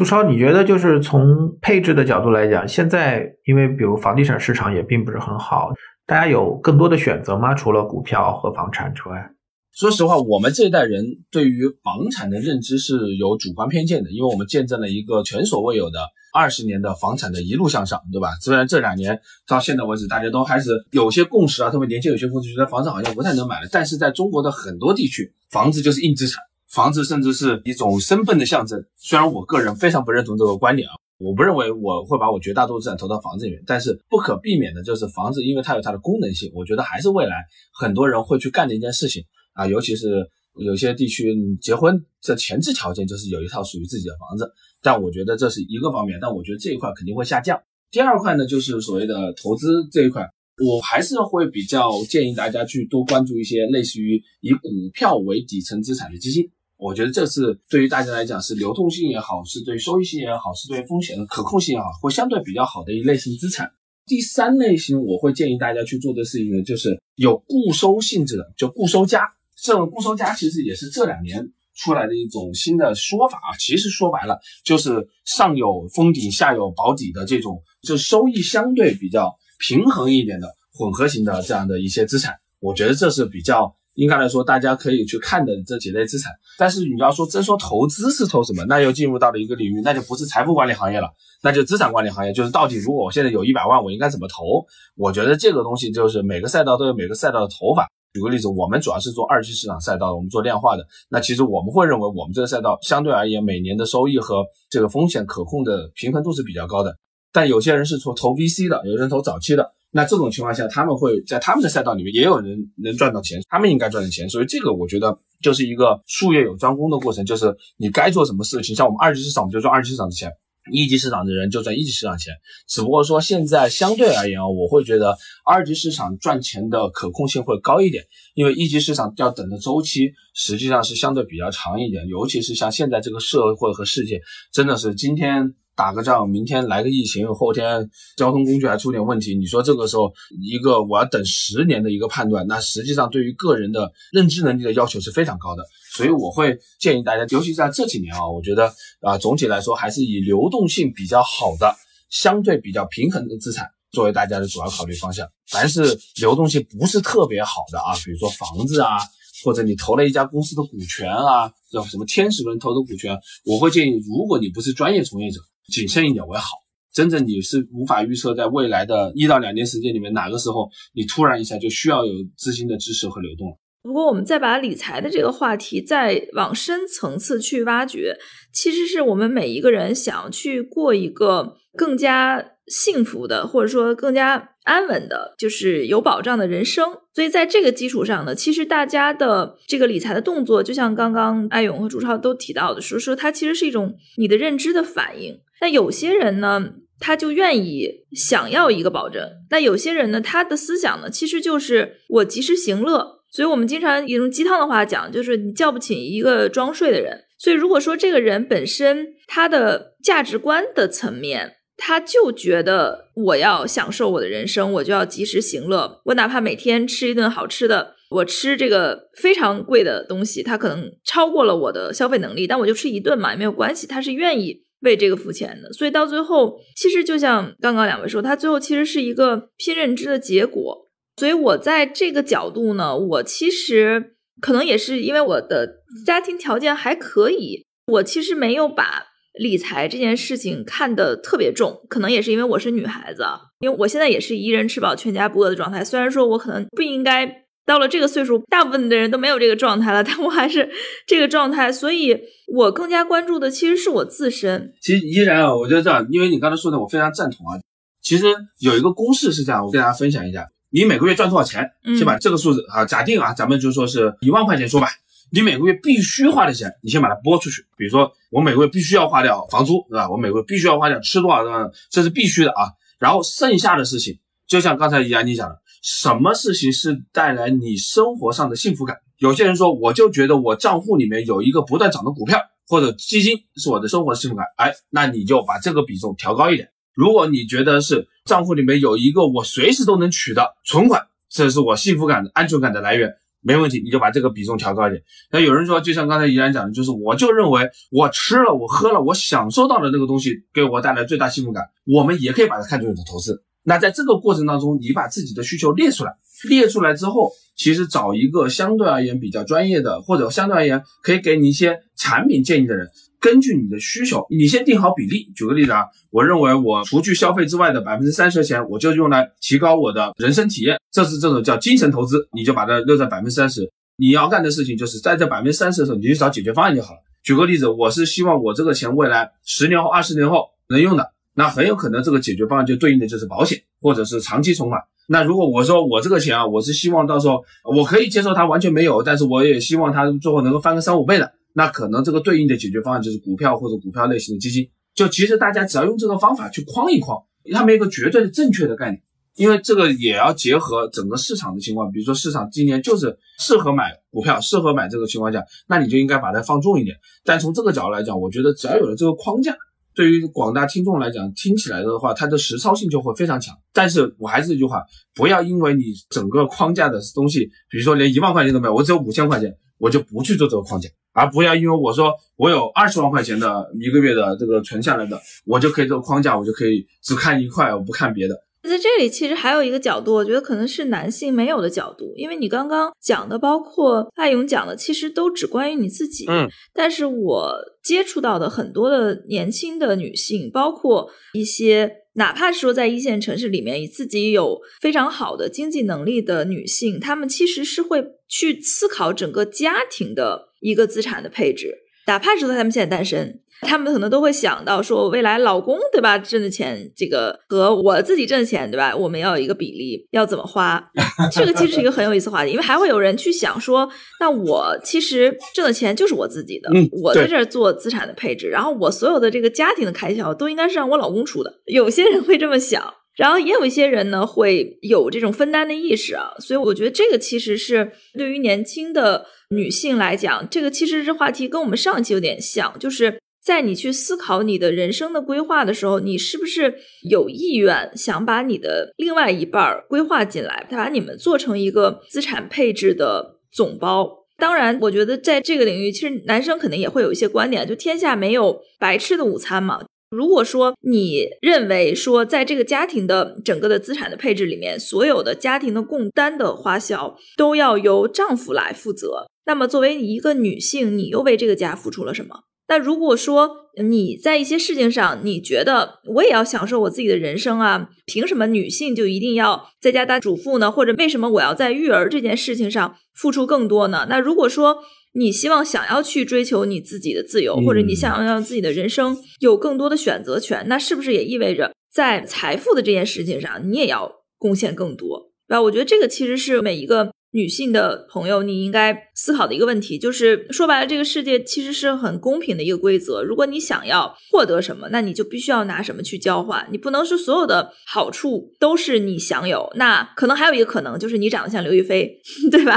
[0.00, 5.68] 朱超，你觉得就是从配置的角度来讲，现在因为比如房地产市场也并不是很好，
[6.06, 7.52] 大家有更多的选择吗？
[7.52, 9.30] 除了股票和房产之外？
[9.74, 15.98] 说实话，我们这一代人对于房产的认知是有主观偏见的，因为我们见证了一个前所未有的
[16.32, 18.30] 二十年的房产的一路向上，对吧？
[18.40, 26.42] 虽然这两年到现在为止，大家都还是有些共识啊，特别年轻有些共识，觉得房子好像不太能买了，但是在中国的很多地区，房子就是硬资产。
[26.72, 28.84] 房子甚至是一种身份的象征。
[28.96, 33.62] 虽然我个人非常不认同这个观点啊，我不认为我会把我绝大多数资产投到房子里面。
[33.66, 39.66] 但是不可避免的就是房子，因为它有它的功能性，我觉得还是未来很多人会去干的一件事情啊。
[39.66, 44.48] 尤其是有些地区，结婚这前置条件就是有一套属于自己的房子。
[44.80, 47.60] 但我觉得这是一个方面，但我觉得这一块肯定会下降。
[47.90, 50.22] 第二块呢，就是所谓的投资这一块，
[50.64, 56.48] 我还是会比较建议大家去多关注一些类似于以股票为底层资产的基金。
[56.80, 63.70] 我觉得这是对于大家来讲是流动性也好，是对收益性也好，是对风险的可控性也好，会相对比较好的一类型资产。
[64.06, 69.30] 第三类型，我会建议大家去做的事情呢，就是有固收性质的，就固收加。
[69.62, 73.50] 这种固收加其实也是这两年出来的一种新的说法啊。
[73.58, 82.34] 其实说白了，就是上有封顶，下有保底的这种，就收益相对比较平衡一点的混合型的这样的一些资产。
[82.58, 83.76] 我觉得这是比较。
[84.00, 91.08] 应该来说，大家可以去看的这几类资产，但是你要说真说投资是投什么，那又进入到了一个领域，那就不是财富管理行业了，
[91.42, 92.32] 那就资产管理行业。
[92.32, 94.64] 就是到底如果我现在有一百万，我应该怎么投？
[94.96, 97.86] 我觉得这个东西就是每个赛道都有每个赛道的投法。
[98.14, 106.96] 举个例子，我们主要是做二级市场赛道，我们做量化的，那其实我们会认为我们这个赛道相对而言每年的收益和这个风险可控的平衡度是比较高的。
[107.32, 109.70] 但有些人是做投 VC 的，有些人投早期的。
[109.92, 114.28] 那这种情况下，他们会在他们的赛道里面也有人能赚到钱，他们应该赚的钱。
[114.28, 118.76] 所以这个我觉得就是一个术业有专攻的过程，就是你该做什么事情。
[118.76, 120.28] 像我们二级市场，我们就赚二级市场的钱；
[120.72, 122.32] 一级市场的人就赚一级市场钱，
[122.68, 134.20] 只不过说现在相对而言啊，我会觉得二级市场赚钱的可控性会高一点，因为一级市场要等的周期实际上是相对比较长一点，尤其是像现在这个社会和世界，
[134.52, 135.56] 真的是今天。
[135.80, 140.12] 打个仗，明天来个疫情，后天交通工具还出点问题，你说这个时候
[140.42, 145.64] 一个我要等十年的一个判断，那实际上对于个人的认知能力的要求是非常高的，
[145.96, 151.74] 所以我会建议大家，尤其在这几年啊，我觉得啊，总体来说还是以流动性比较好的、
[152.10, 155.26] 相对比较平衡的资产作为大家的主要考虑方向。
[155.48, 158.98] 凡是流动性不是特别好的啊，比如说房子啊。
[159.42, 165.40] 或者你投了一家公司的股权啊，叫什么天使轮投的股权，我会建议，如果你不是专业从业者，
[165.70, 166.48] 谨慎一点为好。
[166.92, 173.56] 真正你是无法预测在未来的一到两年时间里面哪个时候你突然一下就需要有资金的支持和流动。
[173.84, 178.18] 如果我们再把理财的这个话题再往深层次去挖掘，
[178.52, 182.44] 其实是我们每一个人想要去过一个更加。
[182.70, 186.86] 幸福的，或者说更加安稳的，就是有保障的人生。
[187.12, 195.40] 所以在这个基础上呢，其实大家的这个理财的动作，就像刚刚艾勇和朱超都提到的，说说它其实是一种你的认知的反应。
[195.60, 203.20] 那有些人呢，他就愿意想要一个保证；那有些人呢，他的思想呢，其实就是我及时行乐。
[203.32, 207.16] 所以我们经常用鸡汤的话讲，就是你叫不起一个装睡的人。
[207.38, 216.00] 所以如果说这个人本身他的价值观的层面，他就觉得我要享受我的人生，我就要及时行乐。
[216.06, 223.86] 我哪怕每天吃一顿好吃的，我吃这个非常贵的东西，它可能超过了我的消费能力，但我就吃一顿嘛，也没有关系。
[223.86, 225.72] 他是愿意为这个付钱的。
[225.72, 230.88] 所以到最后，其实就像刚刚两位说，他最后其实是一个拼认知的结果。
[231.16, 239.06] 所以我在这个角度呢，我其实可能也是因为我的家庭条件还可以，我其实没有把。
[239.38, 243.22] 理财这件事情看得特别重，可能也是因为我是女孩子，
[243.60, 245.84] 因为我现在也是一人吃饱全家不饿的状态。
[245.84, 250.68] 虽然说我可能不应该到了这个岁数，大部分的人都没有这个状态了，但我还是
[251.06, 252.18] 这个状态，所以
[252.52, 254.72] 我更加关注的其实是我自身。
[254.80, 257.60] 其实依然啊，我觉得这样，因为你刚才说的，我非常赞同啊。
[258.02, 258.26] 其实
[258.58, 261.70] 有一个公式是这样，我跟大家分享一下：你每个月赚多少钱？
[261.96, 264.88] 先把这个数字啊，假定啊，咱们就说是一万块钱说吧。
[265.32, 267.62] 你每个月必须花的钱，你先把它拨出去。
[267.76, 270.10] 比如说，我每个月必须要花掉房租，对吧？
[270.10, 272.72] 我每个月必须要花掉吃多少的，这是必须的啊。
[272.98, 274.18] 然后剩下的事情，
[274.50, 278.96] 就像刚才怡安你讲的，什么事情是带来你生活上的幸福感？
[279.18, 284.44] 有些人说，我就觉得我账户里面有一个不断涨的股票或者基金是我的生活幸福感。
[284.56, 286.68] 哎，那你就把这个比重调高一点。
[286.94, 293.14] 如果你觉得是账户里面有一个我随时都能取的存款，这是我幸福感安全感的来源。
[293.42, 295.00] 没问题，你就把这个比重调高一点。
[295.30, 303.44] 那有人说，就像刚才怡然讲的，就是我就认为我吃了，我喝了，我享受到的那个东西给我带来最大幸福感，我们也可以把它看作一种投资。
[303.62, 306.12] 那在这个过程当中，你把自己的需求列出来，
[306.48, 312.88] 列出来之后，其实找一个相对而言比较专业的，或者相对而言可以给你一些产品建议的人。
[313.20, 315.30] 根据你的需求，你先定好比例。
[315.36, 322.26] 举个例子啊，我认为我除去消费之外的百分之三十的钱，我就用来提高我的人生体验，这是这种叫精神投资。
[322.32, 323.70] 你就把它留在百分之三十。
[323.96, 327.00] 你要干的事情就是在这百分之三十的时候，你去找解决方案就好了。
[327.22, 334.78] 举个例子，我是希望我这个钱未来十年后、二十年后能用的，那很有可能这个解决方案就对应的就是保险或者是长期存款。
[335.08, 337.42] 那如果我说我这个钱啊，我是希望到时候
[337.74, 341.32] 我可以接受它完全没有，但是我也希望它最后能够翻个三五倍的。
[341.54, 344.68] 那可能这个对应的解决方案就是股票或者股票类型的基金。
[344.94, 347.18] 就其实大家只要用这个方法去框一框，
[347.54, 349.00] 它没有一个绝对的正确的概念，
[349.36, 351.90] 因为这个也要结合整个市场的情况。
[351.90, 356.94] 比如说市场今年就是适合买股票，适合买这个情况下，那你就应该把它放重一点。
[357.24, 359.56] 但从这个角度来讲，我觉得只要有了这个框架，
[360.00, 363.54] 对于广大听众来讲，听起来的话，它的实操性就会非常强。
[363.70, 364.82] 但是我还是这句话，
[365.14, 370.88] 不要因为你整个框架的东西，比如说连一万块钱都没有，我只有五千块钱，我就不去做这个框架。
[371.12, 378.34] 而不要因为我说我有二十万块钱的一个月的这个存下来的，我就可以做框架，我就可以只看一块，我不看别的。
[378.70, 386.24] 在这里其实还有一个角度，我觉得可能是男性没有的角度，因为你刚刚讲的，包括艾勇讲的，其实都只关于你自己。
[386.28, 391.96] 嗯，但是我接触到的很多的年轻的女性，包括一些。
[392.14, 401.72] 哪怕是说在一线城市里面，以自己有非常好的经济能力的女性，她们其实是会去思考整个家庭的一个资产的配置。
[402.08, 403.40] 哪怕是说她们现在单身。
[403.62, 410.82] 他们可能都会想到说，未来老公对吧挣的钱，这个和我自己挣的钱对吧，我们要有一个比例，要怎么花？
[411.30, 416.70] 这个其实是一个很有意思话题， 因为还会有人去想说，那我其实挣的钱就是我自己的，
[417.02, 421.60] 我在这儿做资产的配置，然后我所有的这个家庭的开销都应该是让我老公出的。
[421.66, 433.18] 有些人会这么想，然后也有一些人呢会有这种分担的意识啊，所以我觉得这个其实是对于年轻的女性来讲，这个其实这话题跟我们上一期有点像，就是。
[433.42, 436.74] 在你去思考你的人生的规划的时候，你是不是
[437.08, 444.26] 有意愿想把你的另外一半规划进来，把你们做成一个资产配置的总包？
[444.36, 449.80] 当然，我觉得在这个领域，其实男生肯定也会有一些观点，就天下没有白吃的午餐嘛。
[450.10, 462.40] 如果说你认为说，在这个家庭的整个的资产的配置里面，所有的家庭的共担的花销都要由丈夫来负责，那么作为你一个女性，你又为这个家付出了什么？
[462.70, 463.50] 那如果说
[463.82, 467.88] 你在一些事情上，你觉得我也要享受我自己的人生啊？
[468.06, 470.70] 凭什么女性就一定要在家当主妇呢？
[470.70, 474.06] 或者为什么我要在育儿这件事情上付出更多呢？
[474.08, 474.78] 那如果说
[475.14, 485.32] 你希望想要去追求你自己的自由，或者你想要让自己的人生有更多的选择权，那是不是也意味着在财富的这件事情上，你也要贡献更多？
[485.48, 485.62] 对吧？
[485.62, 487.10] 我觉得这个其实是每一个。
[487.32, 493.22] 女性的朋友，你应该思考的一个问题，就是说白了，这个世界其实是很公平的一个规则。
[493.22, 496.66] 如果你想要获得什么，那你就必须要拿什么去交换。
[496.70, 499.70] 你不能是所有的好处都是你享有。
[499.76, 502.76] 那可能还有一个可能，就是你长得像刘亦菲， 对吧？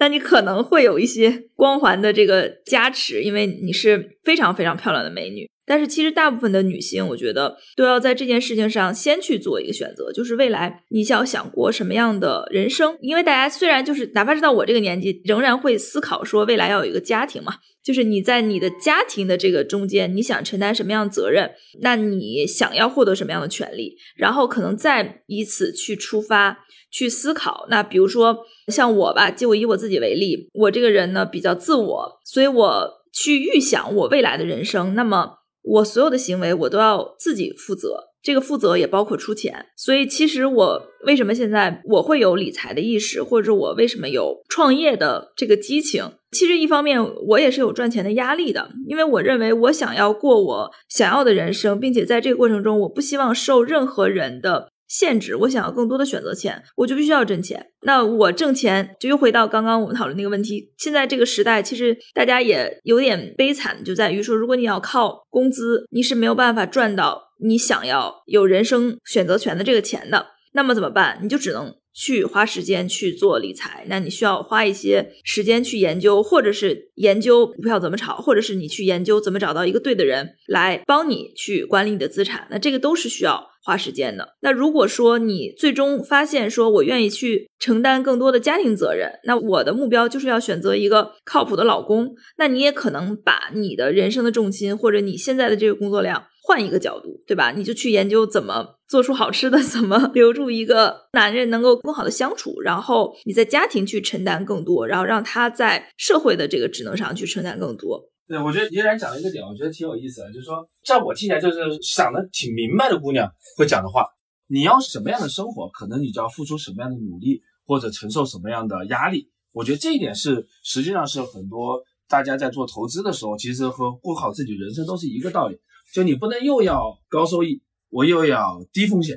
[0.00, 5.46] 那你可能会有一些光环的这个加持，因为你是非常非常漂亮的美女。
[5.66, 12.96] 但是其实大部分的女性，我觉得都要在这件事情上先去做一个选择，就是未来你想想过什么样的人生？
[13.02, 17.52] 因为大家虽然就是哪怕是到我这个年纪，仍然会思考说未来要有一个家庭嘛，
[17.84, 21.50] 就是你在你的家庭的这个中间，你想承担什么样的责任？
[21.80, 23.96] 那你想要获得什么样的权利？
[24.16, 26.58] 然后可能再以此去出发
[26.90, 27.66] 去思考。
[27.70, 28.38] 那比如说
[28.68, 35.36] 像我吧，就以我自己为例，我这个人呢比较自我，所以我去预想我未来的人生，那么。
[35.62, 39.66] 我所有的行为，我都要自己负责，这个负责也包括出钱。
[39.76, 46.12] 所以，其实我为什么现在我会有理财的意识，或者我为什么有创业的这个激情？
[46.30, 54.68] 其实一方面我也是有赚钱的压力的，因为我认为我想要过我想要的人生，并且在这个过程中，我不希望受任何人的。
[54.90, 57.64] 限制，我想要更多的选择权，我就必须要挣钱。
[57.82, 60.72] 那我挣钱，就又回到刚刚我们讨论那个问题。
[60.76, 70.26] 现在这个时代，其实大家也有点悲惨，就在于说，如果你要靠工资，你是没有办法赚到你想要有人生选择权的这个钱的。
[70.52, 71.20] 那么怎么办？
[71.22, 73.84] 你就只能去花时间去做理财。
[73.88, 82.48] 那你需要花一些时间去研究，或者是研究股票怎么炒，或者是你去研究怎么找到一个对的人来帮你去管理你的资产。
[82.50, 83.50] 那这个都是需要。
[83.62, 84.26] 花时间的。
[84.40, 92.14] 那如果说你最终发现说，我愿意去承担更多的家庭责任，那我的目标就是要选择一个靠谱的老公。
[92.38, 97.52] 那你也可能把你的人生的重心或者你现在的这个工作量换一个角度，对吧？
[97.52, 108.02] 你就去研究怎么做出好吃的，怎么留住一个男人能够更好的相处，然后你在家庭去承担更多，然后让他在社会的这个职能上去承担更多。
[108.26, 114.04] 对，我觉得依然讲了一个点，我觉得挺有意思的，就是说，在我听起来就是想的挺明白的姑娘会讲的话。
[114.52, 119.30] 你要什么样的生活，可能你就要付出什么样的努力，或者承受什么样的压力。
[119.52, 125.56] 我觉得这一点是，实际上是很多大家在做投资的时候，其实和过好自己人生都是一个道理。
[125.94, 129.16] 就你不能又要高收益，我又要低风险。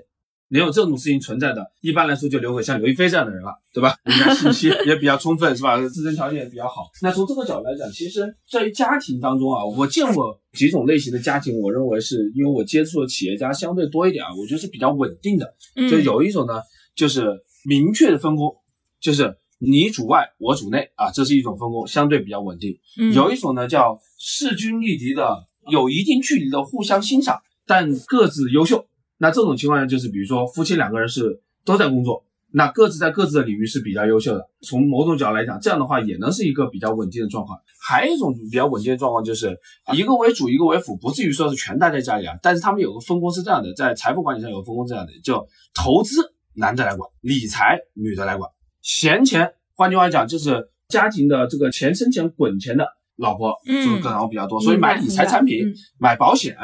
[0.49, 3.95] 能有这种事情存在的，一般来说就留给像刘亦菲这样的人了，对吧？
[4.05, 5.81] 人家信息也比较充分，是吧？
[5.87, 6.91] 自身条件也比较好。
[7.01, 15.55] 那从这个角度来讲，其实在于家庭当中啊，我见过几种类型的家庭，我认为是因为我接触的企业家相对多一点啊，我觉得是比较稳定的。
[15.89, 16.61] 就有一种呢，
[16.95, 17.25] 就是
[17.65, 18.55] 明确的分工，
[19.01, 22.77] 就是你主外，我主内啊，这是一种分工，相对比较稳定。
[23.15, 28.85] 有一种呢叫势均力敌的，有一定距离的互相欣赏，但各自优秀。
[29.17, 34.49] 那这种情况下，就是比如说夫妻两个人是都在工作，那各自在各自的领域是比较优秀的。
[34.61, 37.57] 从某种角度来讲，这样的话也能是一个比较稳定的状况。
[37.79, 39.57] 还有一种比较稳定的状况，就是
[39.93, 42.35] 一个为主，一个为辅，不至于说是全待在家里啊。
[42.41, 48.49] 但是他们有个分工是这样的，在财富管理上有个分工这样的，就投资男的来管，理财女的来管，
[48.81, 55.65] 闲钱，换句话讲就是家庭的这个钱生钱滚钱的老婆就可能比较多，所以买理财产品、
[55.99, 56.55] 买保险。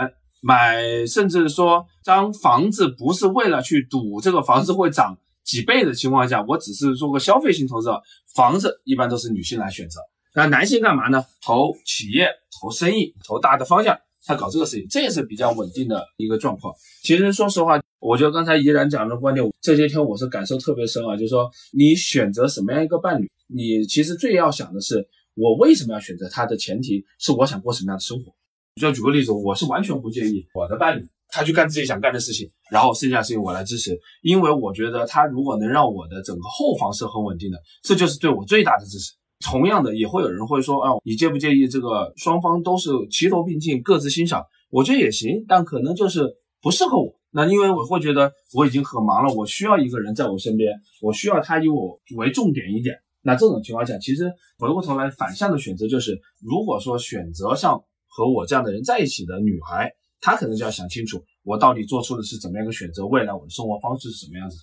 [0.42, 7.90] 买，甚至说，当房子不是为了去赌这个房子会涨几倍的情况下，我只是做个消费性投资，
[8.34, 10.00] 房子一般都是女性来选择。
[10.34, 11.26] 那男性干嘛呢？
[11.44, 16.74] 投企业、投生意、投大的方向，他搞这个事情，这也是比较稳定的一个状况。
[17.04, 25.06] 其实说实话，我觉得刚才怡然讲的观点，这些天我是感受特别深啊，就是说你选择什么样一个伴侣，你其实最要想的是，
[25.40, 28.34] 我为什么要选择他的前提是我想过什么样的生活。
[28.76, 39.14] 就举个例子，我是完全不介意我的伴侣他去干自己想干的事情，然后剩下的事情我来支持，因为我觉得他如果能让我的整个后方是很稳定的，这就是对我最大的支持。
[39.40, 44.44] 同样的，也会有人会说，哦，你介不介意这个双方都是齐头并进，各自欣赏？
[44.70, 46.24] 我觉得也行，但可能就是
[46.62, 47.16] 不适合我。
[47.32, 52.96] 那因为我会觉得我已经很忙了，我需要一个人在我身边，我需要他以我为重点一点。
[53.24, 59.92] 那这种情况下，其实回过头来反向的选择就是，如果说选择上和我这样的人在一起的女孩，
[60.22, 64.58] 她可能就要想清楚，我到底做出的是怎么样一个选择，未来我的生活方式是什么样子。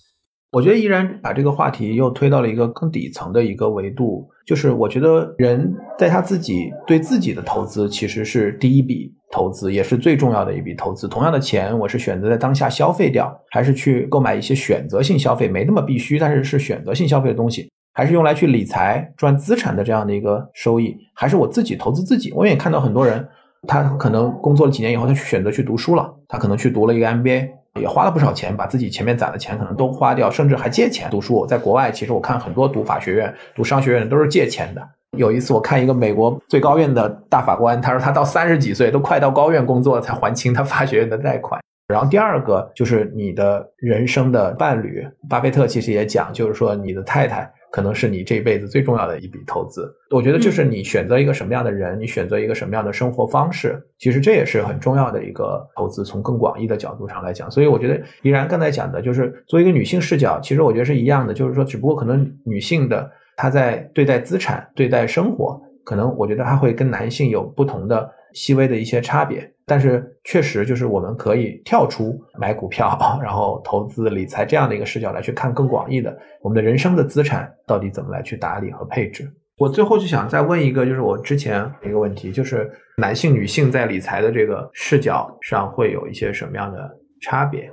[0.51, 11.05] 我觉得依然把这个话题又推到了一个更底层的一个维度，就是我觉得人在他自己对自己的投资其实是第一笔投资，也是最重要的一笔投资。
[11.05, 22.31] 同样的钱，我是选择在当下消费掉，还是去购买一些选择性消费，没那么必须，但是是选择性消费的东西，还是用来去理财赚资产的这样的一个收益，还是我自己投资自己？
[22.33, 23.27] 我也看到很多人，
[23.67, 27.49] 他可能工作了几年以后，他去选择去读书了，他可能去读了一个 MBA。
[27.81, 31.43] 也花了不少钱，把自己前面攒的钱可能都花掉，甚至还借钱读书。
[31.47, 34.87] 在国外，其实我看很多读法学院、读商学院的都是借钱的。
[35.17, 41.59] 有一次，我看一个美国最高院的大法官，他说他到三十几岁都快到高院工作了才还清他法学院的贷款。
[41.87, 47.51] 然后第二个就是你的人生的伴侣，巴菲特其实也讲，就是说你的太太。
[47.71, 49.93] 可能是你这辈子最重要的一笔投资。
[50.11, 56.03] 我觉得就是你选择一个什么样的人，你选择一个什么样的生活方式，其实这也是很重要的一个投资。
[56.03, 69.51] 从更广义的角度上来讲，所以我觉得依然刚才讲的就是作为一个女性视角，其实我觉得是一样的，就是说，只不过可能女性的她在对待资产、对待生活，可能我觉得她会跟男性有不同的细微的一些差别。
[69.65, 79.29] 但是确实就是我们可以跳出买股票， 然后投资理财这样的一个视角来去看更广义的我们的人生的资产到底怎么来去打理和配置。
[79.57, 86.89] 我最后就想再问一个，就是我之前一个问题，就是男性女性在理财的这个视角上会有一些什么样的
[87.21, 87.69] 差别？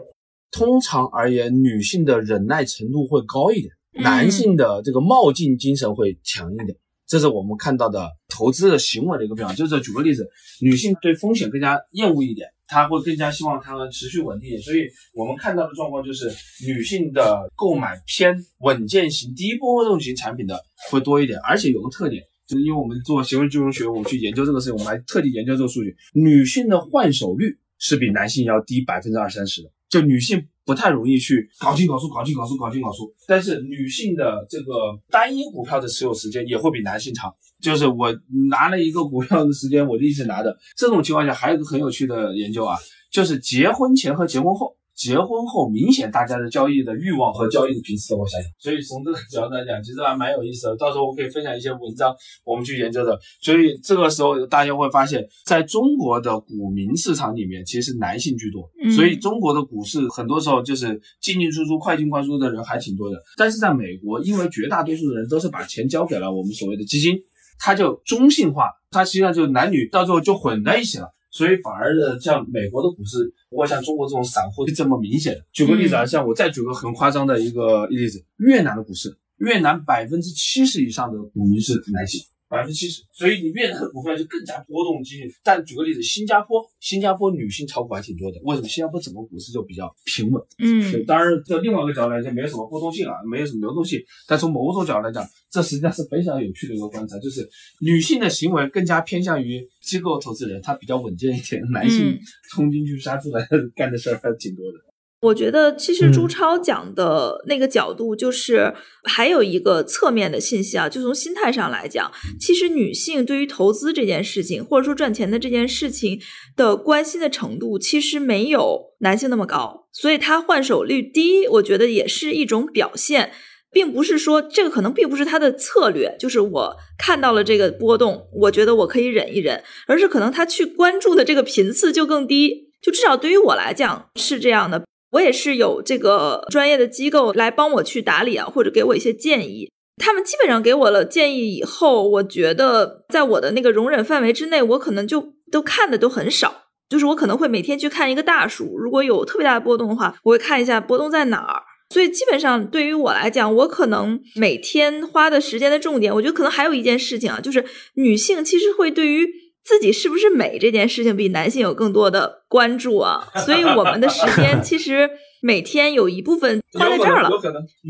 [0.51, 3.71] 通常而言，女性的忍耐程度会高一点，
[4.03, 6.77] 男性的这个冒进精神会强一点。
[7.07, 9.55] 这是我们看到的投资的行为的一个变化。
[9.55, 10.29] 就是举个例子，
[10.61, 14.61] 女性对风险更加厌恶一点，她会更加希望它能持续稳定。
[14.61, 16.33] 所以我们看到的状况就是，
[16.67, 21.39] 女性的购买偏稳健型、低波动型产品的会多一点。
[21.41, 29.71] 而且有个特点，就是因为我们做行为金融学，我们去研究这个事情，我们还特地研究这个数据，女性的换手率是比男性要低百分之二三十的。
[29.89, 30.47] 就女性。
[30.65, 33.13] 不太容易去搞进搞出，搞进搞出，搞进搞出。
[33.27, 37.33] 但是女性的这个单一股票的持有时间也会比男性长。
[37.61, 38.15] 就是我
[38.51, 40.57] 拿了一个股票的时间，我就一直拿着。
[40.77, 42.77] 这种情况下，还有一个很有趣的研究啊，
[43.11, 44.77] 就是结婚前和结婚后。
[44.97, 50.77] 结婚后，明显大家的交易的欲望和交易的频次都会下降，所以从这个角度来讲，其实还蛮有意思的。
[50.77, 52.15] 到时候我可以分享一些文章，
[52.45, 53.19] 我们去研究的。
[53.41, 58.71] 所以这个时候大家会发现，在中国的股民市场里面，其实男性居多。
[58.95, 63.17] 所以中国的股市很多时候就是进进出出、快进快出的人还挺多的。
[63.37, 67.19] 但是在美国，因为绝大多数的人都是把钱交给了我们所谓的基金，
[67.59, 71.09] 它就中性化，它实际上就男女到最后就混在一起了。
[71.35, 75.37] 所以反而呢，像美国的股市不会像中国这种散户这么明显。
[75.53, 82.25] 举个例子啊，像我再举个很夸张的一个例子，越南的股市，越南百分之七十以上的股民是男性。
[82.55, 85.29] 百分之七十，所以你越南的股票就更加波动激烈。
[85.43, 88.39] 但举个例子，新加坡，新加坡女性炒股还挺多的。
[88.45, 88.69] 为什么？
[88.69, 90.41] 新加坡整个股市就比较平稳。
[90.59, 94.01] 嗯，当然，这另外一个角度来讲，没有什么波动性啊，没有什么流动性。
[94.29, 97.49] 但从某种角度来讲，这实际上是非常有趣的一个观察，就是
[97.81, 101.61] 女性的行为更加偏向于机构投资人，她比较稳健一点。
[101.73, 102.19] 男性
[102.53, 104.79] 冲进去杀出来干的事儿还挺多的。
[105.25, 116.21] 我觉得其实朱超讲的那个角度，就是还有一个侧面的信息啊，就从心态上来讲，其实女性对于投资这件事情，或者说赚钱的这件事情
[116.57, 123.33] 的关心的程度，其实没有男性那么高，所以她换手率低，我觉得也是一种表现，
[123.73, 134.85] 并不是说这个可能并不是他的策略，就是我看到了这个波动，我觉得我可以忍一忍，而是可能他去关注的这个频次就更低，就至少对于我来讲是这样的。
[135.15, 139.71] 我也是有这个专业的机构来帮我去打理啊，或者给我一些建议。
[139.97, 146.63] 他们基本上给我了建议以后，我觉得在我的那个容忍范围之内，我可能就都看的都很少。
[146.89, 151.63] 就是我可能会每天去看一个大数，如果有特别大的波动的话，我会看一下波动在哪儿。
[151.91, 159.27] 所以基本上对于我来讲，我可能每天花的时间的重点，我觉得可能还有一件事情啊，就是女性其实会对于
[159.65, 163.27] 自己是不是美这件事情比男性有更多的关注啊。
[163.45, 165.09] 所以我们的时间其实
[165.41, 167.31] 每天有一部分花在这儿了。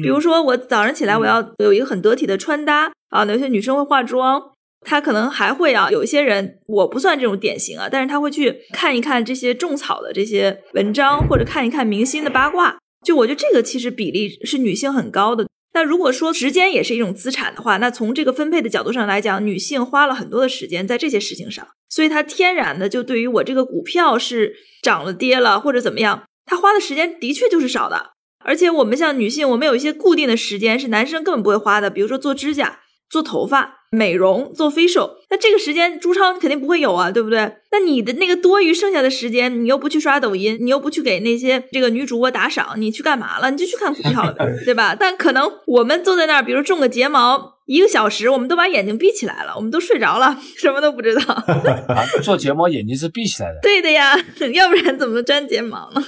[0.03, 4.41] 比如说我早上起来我要有一个很得体的穿搭啊，有些女生会化妆。
[4.87, 12.77] 她可能还会啊，有一些人我不算这种典型啊，但是她会去看一看这些种草的这些文章，或者看一看明星的八卦。
[13.03, 15.47] 就我觉得这个其实比例是女性很高的。
[15.75, 28.13] 那如果说时间也是一种资产的话，那从这个分配的角度上来讲，女性花了很多的时间在这些事情上，所以她天然的就对于我这个股票是涨了跌了或者怎么样，她花的时间的确就是少的。
[28.45, 37.39] 而且我们像女性，我们有一些固定的时间是男生根本不会花的，比如说做指甲、做头发、美容、做 facial，那这个时间朱超肯定不会有啊，对不对？
[37.71, 43.51] 那你的那个多余剩下的时间，你又不去刷抖音，你又不去给那些这个女主播打赏，你去干嘛了？
[43.51, 44.95] 你就去看股票了， 对吧？
[44.99, 51.35] 但可能我们坐在那儿，比如种个睫毛，一个小时，我们都把眼睛闭起来了，我们都睡着了， 什么都不知道。
[51.35, 53.59] 啊， 做睫毛眼睛是闭起来的。
[53.63, 54.17] 对的呀，
[54.53, 56.05] 要不然怎么粘睫毛呢？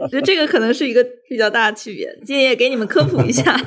[0.00, 3.60] 我觉得这个可能是一个比较大的区别，今天也给你们科普一下。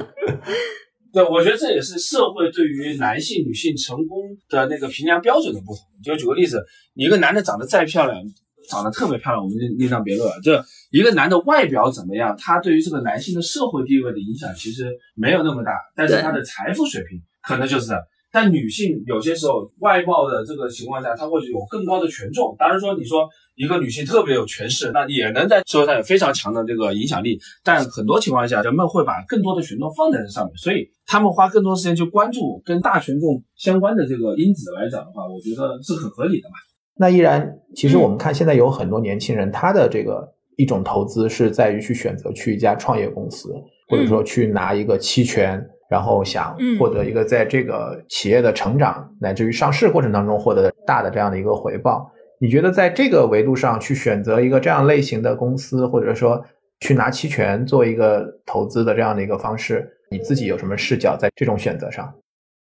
[1.13, 5.85] 对，我觉得这也是社会对于男性、女性成功的那个评价标准的不同。
[6.03, 8.19] 就举个例子，你一个男的长得再漂亮，
[8.67, 10.33] 长得特别漂亮，我们另另当别论了。
[10.43, 17.93] 这一个男的外表怎么样，他对于这个男性的社会地位的影响其实没有那么大，但是他的财富水平可能就是。
[18.33, 22.55] 但女性有些时候外貌的这个情况下，她会有更高的权重。
[22.57, 27.39] 当然说，你说一个女性特别有权势，那也能在社会上有非常强的这个影响力。
[27.63, 36.55] 但很多情况下，人们会把更多的权重放在这上面，所以他们花更多时间去关注跟大权重相关的这个因子来讲的话，我觉得是很合理的嘛。
[36.97, 40.27] 那依然，其实我们看现在有很多年轻人，他的这个
[40.57, 43.53] 一种投资是在于去选择去一家创业公司，
[43.89, 45.63] 或者说去拿一个期权。
[45.93, 56.43] 然后想获得一个在这个企业的成长乃至于上市过程当中获得大的这样的一个回报，你觉得在这个维度上去选择一个这样类型的公司，或者说
[56.79, 62.11] 去拿期权做一个投资的这样的一个方式，你自己有什么视角在这种选择上？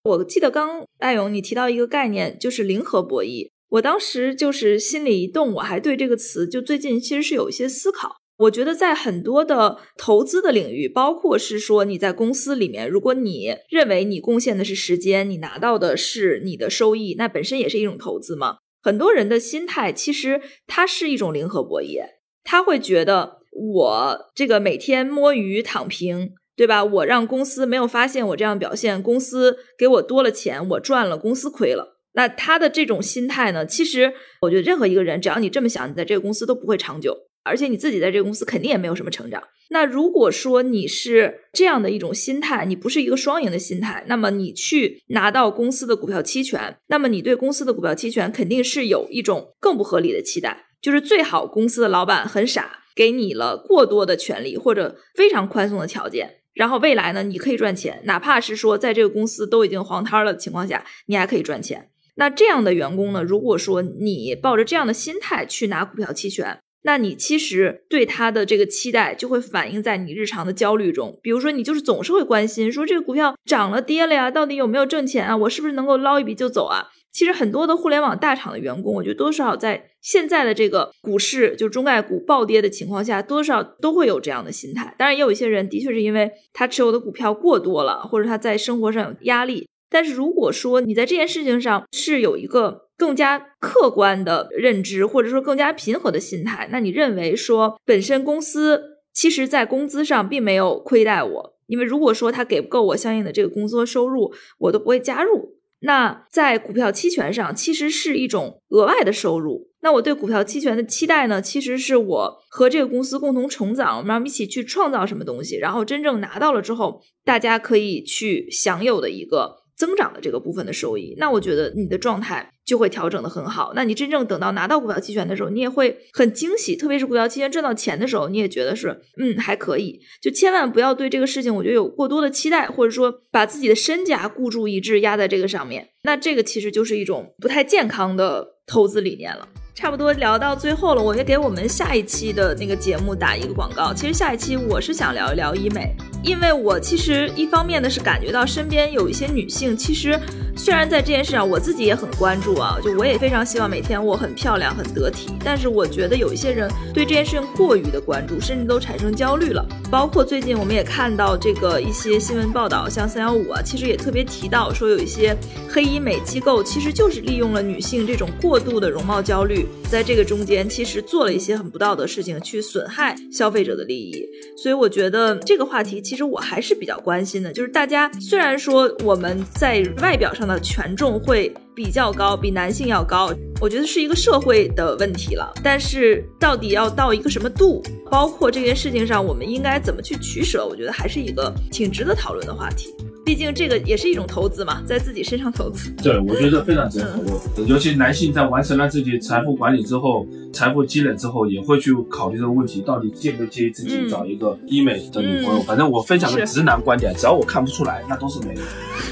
[0.03, 8.17] 我记得刚艾勇你提到一个概念，就是零和博弈，我当时就是心里一动，我还对这个词就最近其实是有一些思考。
[8.38, 18.58] 我觉得在很多的投资的领域，包括是说你在公司里面，如果你认为你贡献的是时间，你拿到的是你的收益，那本身也是一种投资嘛。
[18.82, 22.02] 很多人的心态其实它是一种零和博弈，
[22.44, 26.84] 他会觉得我这个每天摸鱼躺平，对吧？
[26.84, 31.98] 我让公司没有发现我这样表现，公司给我多了钱，我赚了，公司亏了。
[32.14, 37.18] 那他的这种心态呢，其实我觉得任何一个人，只要你这么想，你在这个公司都不会长久。
[37.46, 39.41] 而且你自己在这个公司肯定也没有什么成长。
[39.70, 61.89] 那如果说你是这样的一种心态，你不是一个双赢的心态，那么你去拿到公司的股票期权，那么你对公司的股票期权肯定是有一种更不合理的期待，就是最好公司的老板很傻，给你了过多的权利或者非常宽松的条件，然后未来呢你可以赚钱，哪怕是说在这个公司都已经黄摊了的情况下，你还可以赚钱。
[62.18, 75.36] 那这样的员工呢，如果说你抱着这样的心态去拿股票期权，那你其实对他的这个期待就会反映在你日常的焦虑中，比如说你就是总是会关心说这个股票涨了跌了呀，到底有没有挣钱啊？
[75.36, 76.86] 我是不是能够捞一笔就走啊？
[77.12, 84.94] 其实很多的互联网大厂的员工，我觉得多少在现在的这个股市就中概股暴跌的情况下，多少都会有这样的心态。
[85.00, 89.68] 当然，也有一些人的确是因为他持有的股票过多了，或者他在生活上有压力。
[89.90, 98.82] 但是如果说你在这件事情上是有一个更加客观的认知，或者说更加平和的心态，那你认为说本身公司
[99.14, 105.56] 其实在工资上并没有亏待我，因为如果说他给不够我相应的这个工资收入，我都不会加入。
[105.82, 109.70] 那在股票期权上其实是一种额外的收入。
[109.82, 119.64] 那我对股票期权的期待呢，其实是我和这个公司共同成长，我们一起去创造什么东西，然后真正拿到了之后，大家可以去享有的一个。
[119.78, 123.73] 增长的这个部分的收益，那我觉得你的状态就会调整的很好。
[123.76, 126.76] 那你真正等到拿到股票期权的时候，你也会很惊喜。
[126.76, 129.99] 特别是股票期权赚到钱的时候，你也觉得是嗯还可以。
[130.21, 135.89] 就千万不要对这个事情，我觉得有过多的期待，或者说把自己的身价孤注一掷压在这个上面。
[136.03, 139.47] 那这个其实就是一种不太健康的投资理念了。
[139.73, 143.93] 差不多聊到最后了，我也给我们下一期的那个节目打一个广告。
[143.93, 146.14] 其实下一期我是想聊一聊医美。
[146.26, 150.19] 因为我其实一方面呢是感觉到身边有一些女性，其实
[150.55, 159.63] 虽然在这件事上我自己也很关注啊，就我也非常希望每天我很漂亮、很得体，但是我觉得有一些人对这件事情过于的关注，甚至都产生焦虑了。
[159.91, 165.38] 包括最近我们也看到这个一些新闻报道，像三幺五啊，其实也特别提到说有一些
[165.69, 174.26] 黑医美机构其实就是利用了女性这种过度的容貌焦虑，在这个中间其实做了一些很不道德事情，去损害消费者的利益。
[174.57, 185.51] 所以我觉得这个话题其其实我还是比较关心的，就是大家虽然说我们在外表上的权重会比较高，比男性要高，我觉得是一个社会的问题了。
[185.61, 192.95] 但是到底要到一个什么度，包括这件事情上我们应该怎么去取舍，我觉得还是一个挺值得讨论的话题。
[193.26, 195.89] 毕竟这个也是一种投资嘛，在自己身上投资。
[196.01, 197.67] 对，我觉得非常值得讨论。
[197.67, 205.61] 尤其男性在完成了自己财富管理之后，财富积累之后，也会去考虑这个问题，到底介不介意自己找一个医美的女朋友。
[205.63, 208.61] 反正我分享的直男观点，只要我看不出来，那都是美女。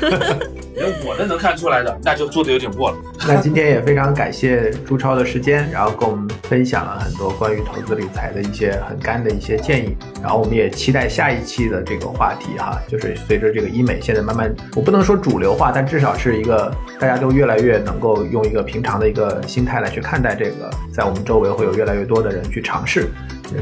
[0.75, 2.97] 连我都能看出来的，那就做的有点过了。
[3.27, 9.95] 那今天也非常感谢朱超的时间，然后跟我们分享了很多关于投资理财的一些很干的一些建议。
[10.19, 23.07] 然后我们也期待下一期的这个话题哈，就是随着这个医美现在慢慢，我不能说主流化，但至少是一个大家都越来越能够用一个平常的一个心态来去看待这个，在我们周围会有越来越多的人去尝试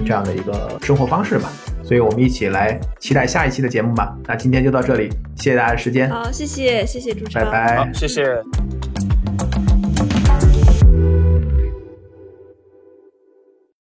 [0.03, 1.47] 这样的一个生活方式吧。
[1.83, 4.15] 所以我们一起来期待下一期的节目吧。
[4.25, 6.09] 那今天就到这里，谢谢大家的时间。
[6.09, 8.41] 好，谢谢，谢谢主持人，拜拜，好，谢谢。